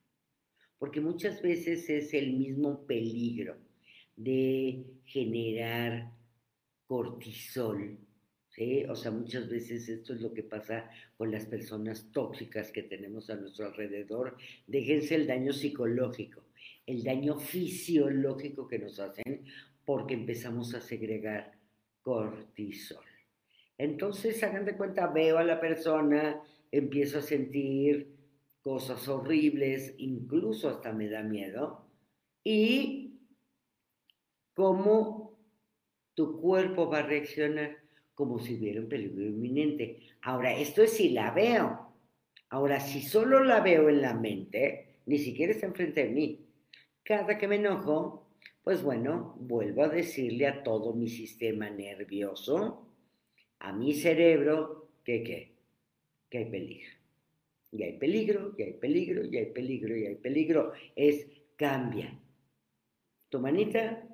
Porque 0.79 1.03
muchas 1.03 1.43
veces 1.43 1.91
es 1.91 2.15
el 2.15 2.33
mismo 2.39 2.87
peligro 2.87 3.59
de 4.17 4.87
generar 5.05 6.19
cortisol. 6.91 8.01
¿sí? 8.49 8.85
O 8.87 8.97
sea, 8.97 9.13
muchas 9.13 9.49
veces 9.49 9.89
esto 9.89 10.13
es 10.13 10.21
lo 10.21 10.35
que 10.35 10.43
pasa 10.43 10.91
con 11.17 11.31
las 11.31 11.47
personas 11.47 12.11
tóxicas 12.11 12.73
que 12.73 12.83
tenemos 12.83 13.31
a 13.31 13.37
nuestro 13.37 13.67
alrededor. 13.67 14.37
Déjense 14.67 15.15
el 15.15 15.29
daño 15.29 15.53
psicológico, 15.53 16.43
el 16.87 17.05
daño 17.05 17.39
fisiológico 17.39 18.67
que 18.67 18.81
nos 18.81 18.99
hacen 18.99 19.45
porque 19.85 20.15
empezamos 20.15 20.75
a 20.75 20.81
segregar 20.81 21.53
cortisol. 22.03 23.05
Entonces, 23.79 24.43
hagan 24.43 24.65
de 24.65 24.77
cuenta, 24.77 25.07
veo 25.07 25.39
a 25.39 25.45
la 25.45 25.61
persona, 25.61 26.43
empiezo 26.73 27.21
a 27.21 27.23
sentir 27.23 28.17
cosas 28.63 29.07
horribles, 29.07 29.95
incluso 29.99 30.69
hasta 30.69 30.93
me 30.93 31.09
da 31.09 31.23
miedo, 31.23 31.87
y 32.43 33.21
cómo 34.55 35.30
tu 36.21 36.39
cuerpo 36.39 36.87
va 36.87 36.99
a 36.99 37.07
reaccionar 37.07 37.79
como 38.15 38.39
si 38.39 38.57
hubiera 38.57 38.83
un 38.83 38.91
peligro 38.91 39.25
inminente. 39.25 40.01
Ahora, 40.21 40.55
esto 40.55 40.83
es 40.83 40.93
si 40.93 41.09
la 41.09 41.31
veo. 41.31 41.95
Ahora, 42.51 42.79
si 42.79 43.01
solo 43.01 43.43
la 43.43 43.61
veo 43.61 43.89
en 43.89 44.03
la 44.03 44.13
mente, 44.13 44.99
ni 45.07 45.17
siquiera 45.17 45.53
está 45.53 45.65
enfrente 45.65 46.05
de 46.05 46.11
mí. 46.11 46.47
Cada 47.03 47.39
que 47.39 47.49
me 47.49 47.57
enojo, 47.57 48.29
pues 48.63 48.83
bueno, 48.83 49.35
vuelvo 49.41 49.85
a 49.85 49.89
decirle 49.89 50.47
a 50.47 50.63
todo 50.63 50.93
mi 50.93 51.09
sistema 51.09 51.71
nervioso, 51.71 52.87
a 53.59 53.73
mi 53.73 53.95
cerebro 53.95 54.91
que 55.03 55.23
qué, 55.23 55.55
que 56.29 56.37
hay 56.37 56.51
peligro. 56.51 56.93
Y 57.73 57.83
hay 57.83 57.93
peligro, 57.95 58.55
y 58.59 58.63
hay 58.63 58.73
peligro, 58.75 59.25
y 59.25 59.39
hay 59.39 59.47
peligro, 59.47 59.97
y 59.97 60.05
hay 60.05 60.17
peligro. 60.17 60.73
Es 60.95 61.27
cambia. 61.57 62.15
Tu 63.31 63.41
manita 63.41 64.07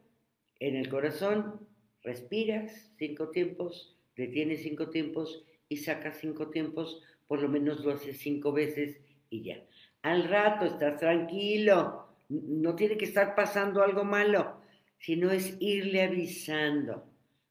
en 0.61 0.77
el 0.77 0.89
corazón, 0.89 1.66
respiras 2.07 2.89
cinco 2.97 3.31
tiempos, 3.31 3.99
detienes 4.15 4.63
cinco 4.63 4.91
tiempos 4.91 5.45
y 5.69 5.79
sacas 5.79 6.19
cinco 6.21 6.51
tiempos, 6.51 7.03
por 7.27 7.43
lo 7.43 7.49
menos 7.49 7.85
lo 7.85 7.91
haces 7.91 8.19
cinco 8.19 8.53
veces 8.53 9.01
y 9.29 9.43
ya. 9.43 9.67
Al 10.03 10.29
rato 10.29 10.67
estás 10.67 11.01
tranquilo, 11.01 12.07
no 12.29 12.77
tiene 12.77 12.97
que 12.97 13.07
estar 13.07 13.35
pasando 13.35 13.83
algo 13.83 14.05
malo, 14.05 14.61
sino 15.01 15.33
es 15.33 15.57
irle 15.59 16.03
avisando 16.03 17.11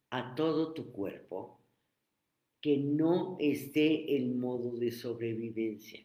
a 0.09 0.33
todo 0.35 0.73
tu 0.73 0.89
cuerpo 0.93 1.59
que 2.61 2.77
no 2.77 3.35
esté 3.41 4.15
en 4.15 4.39
modo 4.39 4.77
de 4.77 4.91
sobrevivencia. 4.91 6.01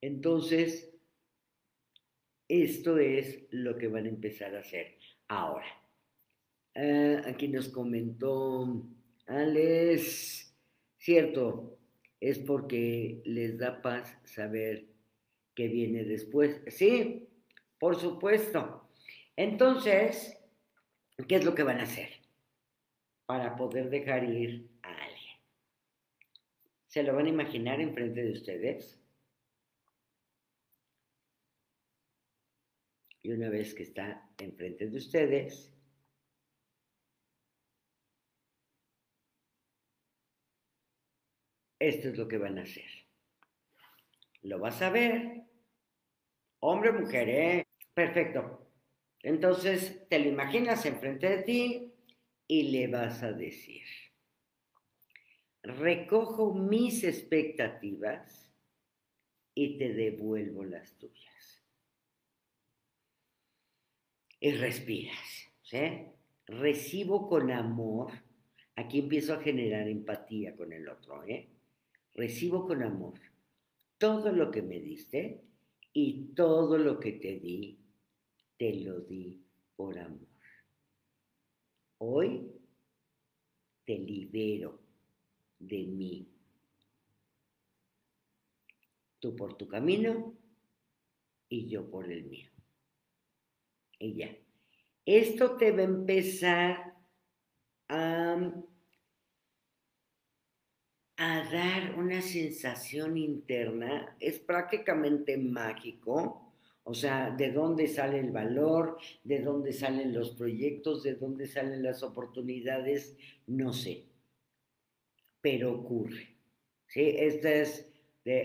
Entonces, 0.00 0.94
esto 2.48 2.98
es 2.98 3.48
lo 3.50 3.76
que 3.76 3.88
van 3.88 4.06
a 4.06 4.10
empezar 4.10 4.54
a 4.54 4.60
hacer 4.60 4.96
ahora. 5.28 5.66
Ah, 6.74 7.22
aquí 7.26 7.48
nos 7.48 7.68
comentó 7.68 8.82
Alex, 9.26 10.54
cierto, 10.98 11.78
es 12.20 12.38
porque 12.38 13.22
les 13.24 13.58
da 13.58 13.82
paz 13.82 14.16
saber 14.24 14.86
qué 15.54 15.68
viene 15.68 16.04
después. 16.04 16.60
Sí, 16.68 17.28
por 17.78 17.96
supuesto. 17.96 18.88
Entonces, 19.36 20.38
¿qué 21.28 21.36
es 21.36 21.44
lo 21.44 21.54
que 21.54 21.62
van 21.62 21.80
a 21.80 21.84
hacer? 21.84 22.26
para 23.26 23.56
poder 23.56 23.90
dejar 23.90 24.24
ir 24.24 24.70
a 24.82 24.88
alguien. 24.88 25.36
¿Se 26.86 27.02
lo 27.02 27.14
van 27.14 27.26
a 27.26 27.30
imaginar 27.30 27.80
enfrente 27.80 28.22
de 28.22 28.32
ustedes? 28.32 28.98
Y 33.26 33.32
una 33.32 33.48
vez 33.48 33.74
que 33.74 33.82
está 33.82 34.30
enfrente 34.38 34.86
de 34.86 34.98
ustedes, 34.98 35.74
esto 41.80 42.08
es 42.10 42.16
lo 42.16 42.28
que 42.28 42.38
van 42.38 42.60
a 42.60 42.62
hacer. 42.62 42.88
Lo 44.42 44.60
vas 44.60 44.80
a 44.80 44.90
ver. 44.90 45.42
Hombre 46.60 46.90
o 46.90 46.92
mujer, 46.92 47.28
¿eh? 47.28 47.66
Perfecto. 47.92 48.70
Entonces, 49.24 50.08
te 50.08 50.20
lo 50.20 50.28
imaginas 50.28 50.86
enfrente 50.86 51.28
de 51.28 51.42
ti, 51.42 51.92
y 52.46 52.70
le 52.70 52.86
vas 52.86 53.24
a 53.24 53.32
decir, 53.32 53.82
recojo 55.64 56.54
mis 56.54 57.02
expectativas 57.02 58.54
y 59.52 59.78
te 59.78 59.92
devuelvo 59.94 60.62
las 60.62 60.96
tuyas. 60.96 61.35
Y 64.46 64.52
respiras, 64.52 65.50
¿sí? 65.64 66.06
Recibo 66.46 67.26
con 67.28 67.50
amor, 67.50 68.12
aquí 68.76 69.00
empiezo 69.00 69.34
a 69.34 69.40
generar 69.40 69.88
empatía 69.88 70.54
con 70.54 70.72
el 70.72 70.88
otro, 70.88 71.24
¿eh? 71.24 71.48
Recibo 72.14 72.64
con 72.64 72.84
amor 72.84 73.14
todo 73.98 74.30
lo 74.30 74.52
que 74.52 74.62
me 74.62 74.78
diste 74.78 75.42
y 75.92 76.26
todo 76.36 76.78
lo 76.78 77.00
que 77.00 77.14
te 77.14 77.40
di, 77.40 77.76
te 78.56 78.72
lo 78.84 79.00
di 79.00 79.42
por 79.74 79.98
amor. 79.98 80.28
Hoy 81.98 82.48
te 83.84 83.98
libero 83.98 84.78
de 85.58 85.82
mí. 85.86 86.28
Tú 89.18 89.34
por 89.34 89.56
tu 89.56 89.66
camino 89.66 90.36
y 91.48 91.66
yo 91.66 91.90
por 91.90 92.12
el 92.12 92.26
mío. 92.26 92.55
Esto 95.04 95.56
te 95.56 95.70
va 95.70 95.80
a 95.80 95.84
empezar 95.84 96.94
a, 97.88 98.52
dar 101.16 101.94
una 101.96 102.20
sensación 102.20 103.16
interna, 103.16 104.16
es 104.20 104.38
prácticamente 104.40 105.38
mágico. 105.38 106.42
O 106.88 106.94
sea, 106.94 107.30
de 107.30 107.50
dónde 107.50 107.88
sale 107.88 108.20
el 108.20 108.30
valor, 108.30 108.98
de 109.24 109.40
dónde 109.40 109.72
salen 109.72 110.12
los 110.12 110.30
proyectos, 110.30 111.02
de 111.02 111.14
dónde 111.14 111.46
salen 111.46 111.82
las 111.82 112.02
oportunidades, 112.02 113.16
no 113.46 113.72
sé. 113.72 114.04
Pero 115.40 115.72
ocurre. 115.72 116.36
¿sí? 116.86 117.14
Esta 117.18 117.52
es 117.52 117.88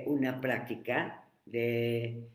una 0.05 0.41
práctica 0.41 1.27
de, 1.45 2.29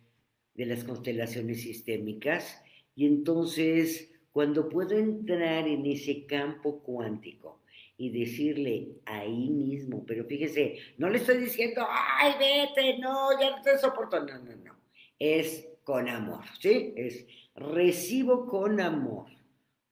de 0.54 0.66
las 0.66 0.84
constelaciones 0.84 1.62
sistémicas. 1.62 2.62
Y 2.96 3.06
entonces, 3.06 4.10
cuando 4.32 4.68
puedo 4.68 4.98
entrar 4.98 5.68
en 5.68 5.86
ese 5.86 6.26
campo 6.26 6.82
cuántico, 6.82 7.60
y 7.98 8.10
decirle 8.10 8.98
ahí 9.06 9.48
mismo, 9.48 10.04
pero 10.06 10.24
fíjese, 10.24 10.78
no 10.98 11.08
le 11.08 11.18
estoy 11.18 11.38
diciendo, 11.38 11.86
ay, 11.88 12.32
vete, 12.38 12.98
no, 12.98 13.40
ya 13.40 13.56
no 13.56 13.62
te 13.62 13.78
soporto, 13.78 14.20
no, 14.20 14.38
no, 14.38 14.56
no, 14.56 14.76
es 15.18 15.66
con 15.82 16.08
amor, 16.08 16.44
¿sí? 16.60 16.92
Es 16.96 17.26
recibo 17.54 18.46
con 18.46 18.80
amor 18.80 19.28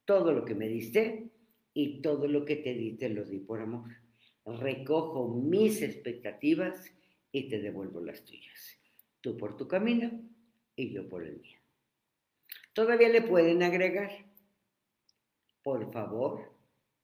todo 0.04 0.32
lo 0.32 0.44
que 0.44 0.54
me 0.54 0.68
diste 0.68 1.30
y 1.72 2.02
todo 2.02 2.28
lo 2.28 2.44
que 2.44 2.56
te 2.56 2.74
di 2.74 2.92
te 2.92 3.08
lo 3.08 3.24
di 3.24 3.38
por 3.38 3.60
amor. 3.60 3.90
Recojo 4.44 5.28
mis 5.28 5.80
expectativas 5.80 6.92
y 7.32 7.48
te 7.48 7.60
devuelvo 7.60 8.00
las 8.00 8.22
tuyas. 8.24 8.76
Tú 9.22 9.36
por 9.38 9.56
tu 9.56 9.66
camino 9.66 10.10
y 10.76 10.92
yo 10.92 11.08
por 11.08 11.24
el 11.24 11.40
mío. 11.40 11.63
Todavía 12.74 13.08
le 13.08 13.22
pueden 13.22 13.62
agregar, 13.62 14.10
por 15.62 15.92
favor, 15.92 16.52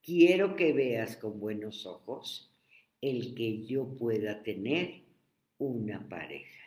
quiero 0.03 0.57
que 0.57 0.73
veas 0.73 1.17
con 1.17 1.39
buenos 1.39 1.87
ojos 1.87 2.53
el 3.01 3.35
que 3.35 3.65
yo 3.65 3.97
pueda 3.97 4.43
tener 4.43 5.05
una 5.59 6.07
pareja. 6.09 6.61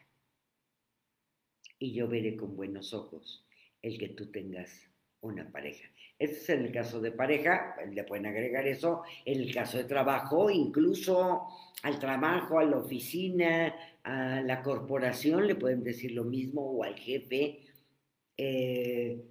Y 1.78 1.94
yo 1.94 2.08
veré 2.08 2.38
con 2.38 2.56
buenos 2.56 2.94
ojos 2.94 3.46
el 3.82 4.00
que 4.00 4.10
tú 4.10 4.32
tengas 4.32 4.90
una 5.20 5.52
pareja. 5.52 5.90
Este 6.18 6.38
es 6.38 6.50
en 6.50 6.66
el 6.66 6.72
caso 6.72 7.02
de 7.02 7.12
pareja, 7.12 7.76
le 7.92 8.04
pueden 8.06 8.26
agregar 8.28 8.66
eso, 8.66 9.04
en 9.26 9.42
el 9.42 9.54
caso 9.54 9.78
de 9.78 9.84
trabajo, 9.84 10.50
incluso 10.50 11.48
al 11.82 12.00
trabajo, 12.00 12.60
a 12.60 12.64
la 12.64 12.78
oficina, 12.78 13.76
a 14.04 14.42
la 14.42 14.64
corporación, 14.64 15.46
le 15.46 15.56
pueden 15.56 15.84
decir 15.84 16.14
lo 16.14 16.24
mismo, 16.24 16.62
o 16.62 16.84
al 16.84 16.96
jefe. 16.96 17.60
Eh, 18.38 19.24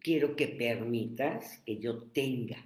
quiero 0.00 0.36
que 0.36 0.48
permitas 0.48 1.58
que 1.64 1.78
yo 1.78 2.02
tenga 2.04 2.56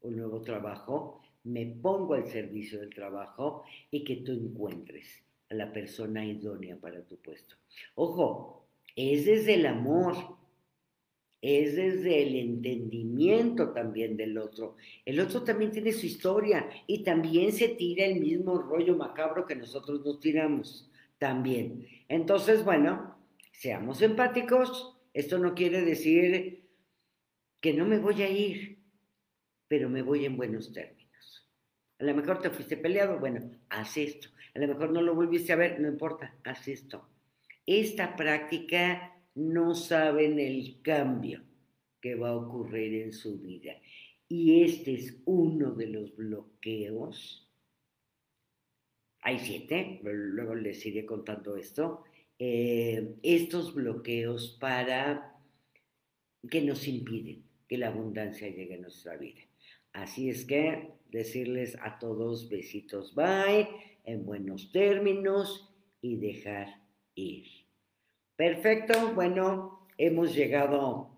un 0.00 0.16
nuevo 0.16 0.40
trabajo, 0.40 1.20
me 1.44 1.66
pongo 1.66 2.14
al 2.14 2.26
servicio 2.26 2.80
del 2.80 2.94
trabajo 2.94 3.64
y 3.90 4.04
que 4.04 4.16
tú 4.16 4.32
encuentres 4.32 5.22
a 5.50 5.54
la 5.54 5.72
persona 5.72 6.24
idónea 6.24 6.76
para 6.76 7.02
tu 7.02 7.16
puesto. 7.16 7.54
Ojo, 7.94 8.66
es 8.96 9.26
desde 9.26 9.54
el 9.54 9.66
amor, 9.66 10.16
es 11.40 11.76
desde 11.76 12.22
el 12.22 12.34
entendimiento 12.36 13.72
también 13.72 14.16
del 14.16 14.38
otro. 14.38 14.76
El 15.04 15.20
otro 15.20 15.44
también 15.44 15.70
tiene 15.70 15.92
su 15.92 16.06
historia 16.06 16.68
y 16.86 17.04
también 17.04 17.52
se 17.52 17.68
tira 17.68 18.06
el 18.06 18.20
mismo 18.20 18.58
rollo 18.58 18.96
macabro 18.96 19.46
que 19.46 19.54
nosotros 19.54 20.04
nos 20.04 20.18
tiramos 20.18 20.90
también. 21.18 21.86
Entonces, 22.08 22.64
bueno, 22.64 23.15
seamos 23.56 24.02
empáticos. 24.02 24.98
Esto 25.12 25.38
no 25.38 25.54
quiere 25.54 25.82
decir 25.82 26.68
que 27.60 27.72
no 27.72 27.86
me 27.86 27.98
voy 27.98 28.22
a 28.22 28.28
ir, 28.28 28.78
pero 29.66 29.88
me 29.88 30.02
voy 30.02 30.24
en 30.24 30.36
buenos 30.36 30.72
términos. 30.72 31.48
A 31.98 32.04
lo 32.04 32.14
mejor 32.14 32.40
te 32.40 32.50
fuiste 32.50 32.76
peleado, 32.76 33.18
bueno, 33.18 33.50
haz 33.70 33.96
esto. 33.96 34.28
A 34.54 34.58
lo 34.58 34.68
mejor 34.68 34.90
no 34.90 35.00
lo 35.00 35.14
volviste 35.14 35.52
a 35.52 35.56
ver, 35.56 35.80
no 35.80 35.88
importa, 35.88 36.36
haz 36.44 36.68
esto. 36.68 37.08
Esta 37.64 38.14
práctica 38.14 39.16
no 39.34 39.74
saben 39.74 40.38
el 40.38 40.80
cambio 40.82 41.42
que 42.00 42.14
va 42.14 42.30
a 42.30 42.36
ocurrir 42.36 43.02
en 43.02 43.12
su 43.12 43.38
vida. 43.38 43.74
Y 44.28 44.62
este 44.62 44.94
es 44.94 45.16
uno 45.24 45.72
de 45.72 45.86
los 45.86 46.14
bloqueos. 46.14 47.50
Hay 49.20 49.38
siete, 49.38 50.00
luego 50.02 50.54
les 50.54 50.84
iré 50.86 51.04
contando 51.04 51.56
esto. 51.56 52.04
Eh, 52.38 53.16
estos 53.22 53.74
bloqueos 53.74 54.58
para 54.60 55.40
que 56.50 56.60
nos 56.60 56.86
impiden 56.86 57.44
que 57.66 57.78
la 57.78 57.88
abundancia 57.88 58.48
llegue 58.48 58.74
a 58.74 58.78
nuestra 58.78 59.16
vida. 59.16 59.40
Así 59.92 60.28
es 60.28 60.44
que 60.44 60.90
decirles 61.10 61.76
a 61.80 61.98
todos 61.98 62.50
besitos 62.50 63.14
bye, 63.14 63.68
en 64.04 64.26
buenos 64.26 64.70
términos 64.70 65.72
y 66.02 66.16
dejar 66.16 66.82
ir. 67.14 67.46
Perfecto, 68.36 69.14
bueno, 69.14 69.88
hemos 69.96 70.34
llegado 70.34 71.10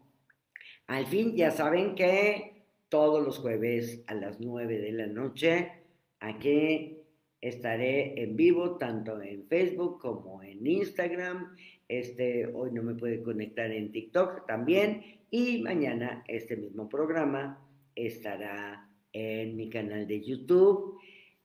al 0.87 1.07
fin. 1.07 1.35
Ya 1.37 1.51
saben 1.51 1.97
que 1.97 2.65
todos 2.89 3.25
los 3.25 3.39
jueves 3.39 4.05
a 4.07 4.15
las 4.15 4.41
9 4.41 4.79
de 4.79 4.93
la 4.93 5.07
noche 5.07 5.73
aquí 6.21 6.98
estaré 7.41 8.21
en 8.23 8.37
vivo 8.37 8.77
tanto 8.77 9.21
en 9.21 9.47
Facebook 9.47 10.01
como 10.01 10.43
en 10.43 10.67
Instagram. 10.67 11.55
Este 11.89 12.47
hoy 12.47 12.71
no 12.73 12.83
me 12.83 12.95
puede 12.95 13.23
conectar 13.23 13.71
en 13.71 13.93
TikTok 13.93 14.47
también 14.47 15.03
y 15.31 15.63
mañana 15.63 16.25
este 16.27 16.57
mismo 16.57 16.89
programa 16.89 17.65
estará 17.95 18.89
en 19.13 19.57
mi 19.57 19.69
canal 19.69 20.07
de 20.07 20.21
YouTube. 20.23 20.99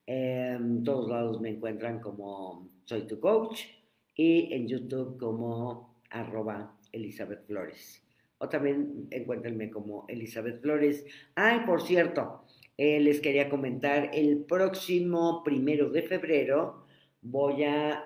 En 0.06 0.84
todos 0.84 1.08
lados 1.08 1.40
me 1.40 1.50
encuentran 1.50 2.00
como 2.00 2.68
Soy 2.84 3.06
tu 3.06 3.18
Coach 3.20 3.62
y 4.14 4.52
en 4.52 4.68
YouTube 4.68 5.18
como 5.18 6.00
arroba 6.10 6.76
Elizabeth 6.92 7.46
Flores. 7.46 8.02
O 8.38 8.48
también 8.48 9.08
encuéntrenme 9.10 9.70
como 9.70 10.04
Elizabeth 10.08 10.60
Flores. 10.60 11.04
Ay, 11.34 11.60
por 11.64 11.80
cierto, 11.82 12.43
eh, 12.76 13.00
les 13.00 13.20
quería 13.20 13.48
comentar, 13.48 14.10
el 14.12 14.44
próximo 14.44 15.42
primero 15.44 15.90
de 15.90 16.02
febrero 16.02 16.84
voy 17.22 17.64
a 17.64 18.04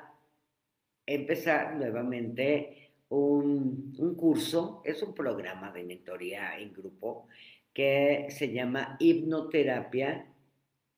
empezar 1.06 1.76
nuevamente 1.76 2.92
un, 3.08 3.94
un 3.98 4.14
curso, 4.14 4.82
es 4.84 5.02
un 5.02 5.14
programa 5.14 5.72
de 5.72 5.84
mentoría 5.84 6.58
en 6.58 6.72
grupo 6.72 7.28
que 7.72 8.26
se 8.30 8.52
llama 8.52 8.96
hipnoterapia 8.98 10.26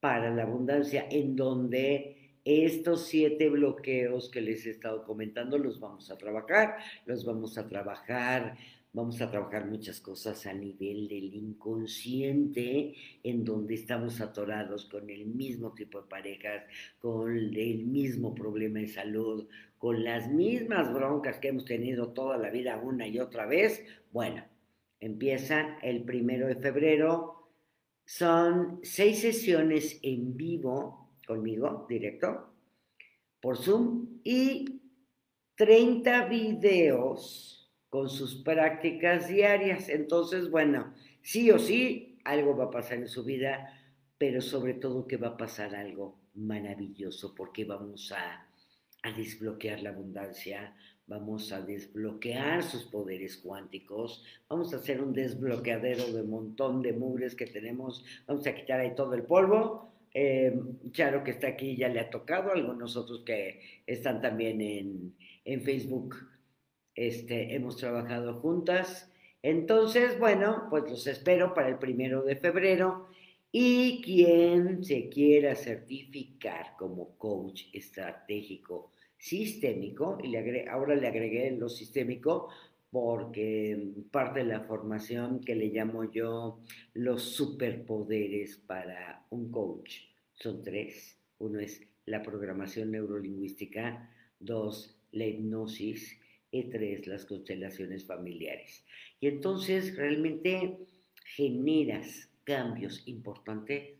para 0.00 0.30
la 0.30 0.44
abundancia, 0.44 1.06
en 1.10 1.36
donde 1.36 2.16
estos 2.44 3.06
siete 3.06 3.48
bloqueos 3.50 4.30
que 4.30 4.40
les 4.40 4.66
he 4.66 4.70
estado 4.70 5.04
comentando 5.04 5.58
los 5.58 5.78
vamos 5.78 6.10
a 6.10 6.16
trabajar, 6.16 6.78
los 7.04 7.24
vamos 7.24 7.58
a 7.58 7.68
trabajar, 7.68 8.56
vamos 8.92 9.20
a 9.20 9.30
trabajar 9.30 9.66
muchas 9.66 10.00
cosas 10.00 10.46
a 10.46 10.52
nivel 10.52 11.08
del 11.08 11.34
inconsciente, 11.34 12.94
en 13.22 13.44
donde 13.44 13.74
estamos 13.74 14.20
atorados 14.20 14.86
con 14.86 15.08
el 15.10 15.26
mismo 15.26 15.72
tipo 15.72 16.02
de 16.02 16.08
parejas, 16.08 16.64
con 16.98 17.36
el 17.36 17.84
mismo 17.84 18.34
problema 18.34 18.80
de 18.80 18.88
salud, 18.88 19.48
con 19.78 20.04
las 20.04 20.30
mismas 20.30 20.92
broncas 20.92 21.38
que 21.38 21.48
hemos 21.48 21.64
tenido 21.64 22.12
toda 22.12 22.36
la 22.36 22.50
vida 22.50 22.78
una 22.78 23.06
y 23.06 23.18
otra 23.18 23.46
vez. 23.46 23.84
Bueno, 24.12 24.44
Empieza 25.00 25.78
el 25.80 26.04
primero 26.04 26.46
de 26.46 26.56
febrero. 26.56 27.48
Son 28.04 28.80
seis 28.82 29.20
sesiones 29.20 29.98
en 30.02 30.36
vivo 30.36 31.08
conmigo, 31.26 31.86
directo, 31.88 32.52
por 33.40 33.56
Zoom, 33.56 34.20
y 34.22 34.82
30 35.54 36.26
videos 36.26 37.59
con 37.90 38.08
sus 38.08 38.36
prácticas 38.36 39.28
diarias. 39.28 39.88
Entonces, 39.88 40.50
bueno, 40.50 40.94
sí 41.20 41.50
o 41.50 41.58
sí, 41.58 42.18
algo 42.24 42.56
va 42.56 42.64
a 42.64 42.70
pasar 42.70 42.98
en 42.98 43.08
su 43.08 43.24
vida, 43.24 43.76
pero 44.16 44.40
sobre 44.40 44.74
todo 44.74 45.06
que 45.06 45.16
va 45.16 45.28
a 45.28 45.36
pasar 45.36 45.74
algo 45.74 46.18
maravilloso 46.34 47.34
porque 47.34 47.64
vamos 47.64 48.12
a, 48.12 48.46
a 49.02 49.12
desbloquear 49.12 49.82
la 49.82 49.90
abundancia, 49.90 50.74
vamos 51.06 51.50
a 51.52 51.60
desbloquear 51.60 52.62
sus 52.62 52.84
poderes 52.84 53.36
cuánticos, 53.38 54.24
vamos 54.48 54.72
a 54.72 54.76
hacer 54.76 55.02
un 55.02 55.12
desbloqueadero 55.12 56.12
de 56.12 56.22
montón 56.22 56.82
de 56.82 56.92
mugres 56.92 57.34
que 57.34 57.46
tenemos, 57.46 58.04
vamos 58.26 58.46
a 58.46 58.54
quitar 58.54 58.80
ahí 58.80 58.94
todo 58.94 59.14
el 59.14 59.24
polvo. 59.24 59.90
Eh, 60.12 60.60
Charo 60.90 61.22
que 61.22 61.30
está 61.30 61.48
aquí 61.48 61.76
ya 61.76 61.88
le 61.88 62.00
ha 62.00 62.10
tocado, 62.10 62.52
algunos 62.52 62.96
otros 62.96 63.22
que 63.24 63.60
están 63.86 64.20
también 64.20 64.60
en, 64.60 65.14
en 65.44 65.62
Facebook, 65.62 66.16
este, 67.00 67.54
hemos 67.54 67.78
trabajado 67.78 68.34
juntas. 68.40 69.10
Entonces, 69.42 70.18
bueno, 70.18 70.66
pues 70.68 70.84
los 70.90 71.06
espero 71.06 71.54
para 71.54 71.68
el 71.68 71.78
primero 71.78 72.22
de 72.22 72.36
febrero. 72.36 73.08
Y 73.50 74.02
quien 74.02 74.84
se 74.84 75.08
quiera 75.08 75.54
certificar 75.56 76.76
como 76.78 77.16
coach 77.16 77.62
estratégico 77.72 78.92
sistémico, 79.16 80.18
y 80.22 80.36
ahora 80.68 80.94
le 80.94 81.08
agregué 81.08 81.50
lo 81.52 81.70
sistémico, 81.70 82.50
porque 82.90 83.92
parte 84.10 84.40
de 84.40 84.46
la 84.46 84.60
formación 84.60 85.40
que 85.40 85.54
le 85.54 85.68
llamo 85.68 86.04
yo 86.04 86.60
los 86.92 87.22
superpoderes 87.22 88.58
para 88.58 89.24
un 89.30 89.50
coach 89.50 90.02
son 90.34 90.62
tres. 90.62 91.16
Uno 91.38 91.60
es 91.60 91.80
la 92.04 92.22
programación 92.22 92.90
neurolingüística, 92.90 94.10
dos, 94.38 94.96
la 95.12 95.24
hipnosis 95.24 96.20
y 96.50 96.64
tres, 96.64 97.06
las 97.06 97.24
constelaciones 97.24 98.04
familiares. 98.04 98.84
Y 99.20 99.28
entonces 99.28 99.96
realmente 99.96 100.78
generas 101.36 102.30
cambios 102.44 103.06
importantes 103.06 103.96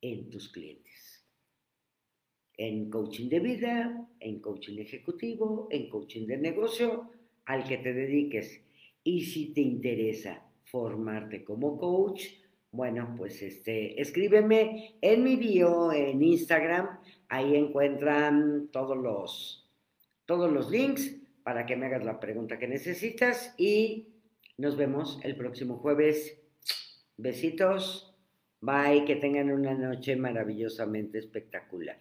en 0.00 0.30
tus 0.30 0.48
clientes. 0.50 1.24
En 2.56 2.90
coaching 2.90 3.28
de 3.28 3.40
vida, 3.40 4.08
en 4.20 4.40
coaching 4.40 4.78
ejecutivo, 4.78 5.68
en 5.70 5.88
coaching 5.88 6.26
de 6.26 6.36
negocio, 6.36 7.10
al 7.46 7.64
que 7.64 7.78
te 7.78 7.92
dediques. 7.92 8.60
Y 9.04 9.22
si 9.22 9.52
te 9.52 9.60
interesa 9.60 10.44
formarte 10.64 11.44
como 11.44 11.78
coach, 11.78 12.24
bueno, 12.70 13.14
pues 13.16 13.42
este, 13.42 14.00
escríbeme 14.00 14.96
en 15.00 15.22
mi 15.22 15.36
bio 15.36 15.92
en 15.92 16.22
Instagram, 16.22 17.00
ahí 17.28 17.54
encuentran 17.54 18.68
todos 18.72 18.96
los, 18.96 19.70
todos 20.24 20.50
los 20.50 20.70
links 20.70 21.21
para 21.44 21.66
que 21.66 21.76
me 21.76 21.86
hagas 21.86 22.04
la 22.04 22.20
pregunta 22.20 22.58
que 22.58 22.68
necesitas 22.68 23.54
y 23.58 24.08
nos 24.58 24.76
vemos 24.76 25.18
el 25.22 25.36
próximo 25.36 25.78
jueves. 25.78 26.40
Besitos, 27.16 28.16
bye, 28.60 29.04
que 29.04 29.16
tengan 29.16 29.50
una 29.50 29.74
noche 29.74 30.16
maravillosamente 30.16 31.18
espectacular. 31.18 31.98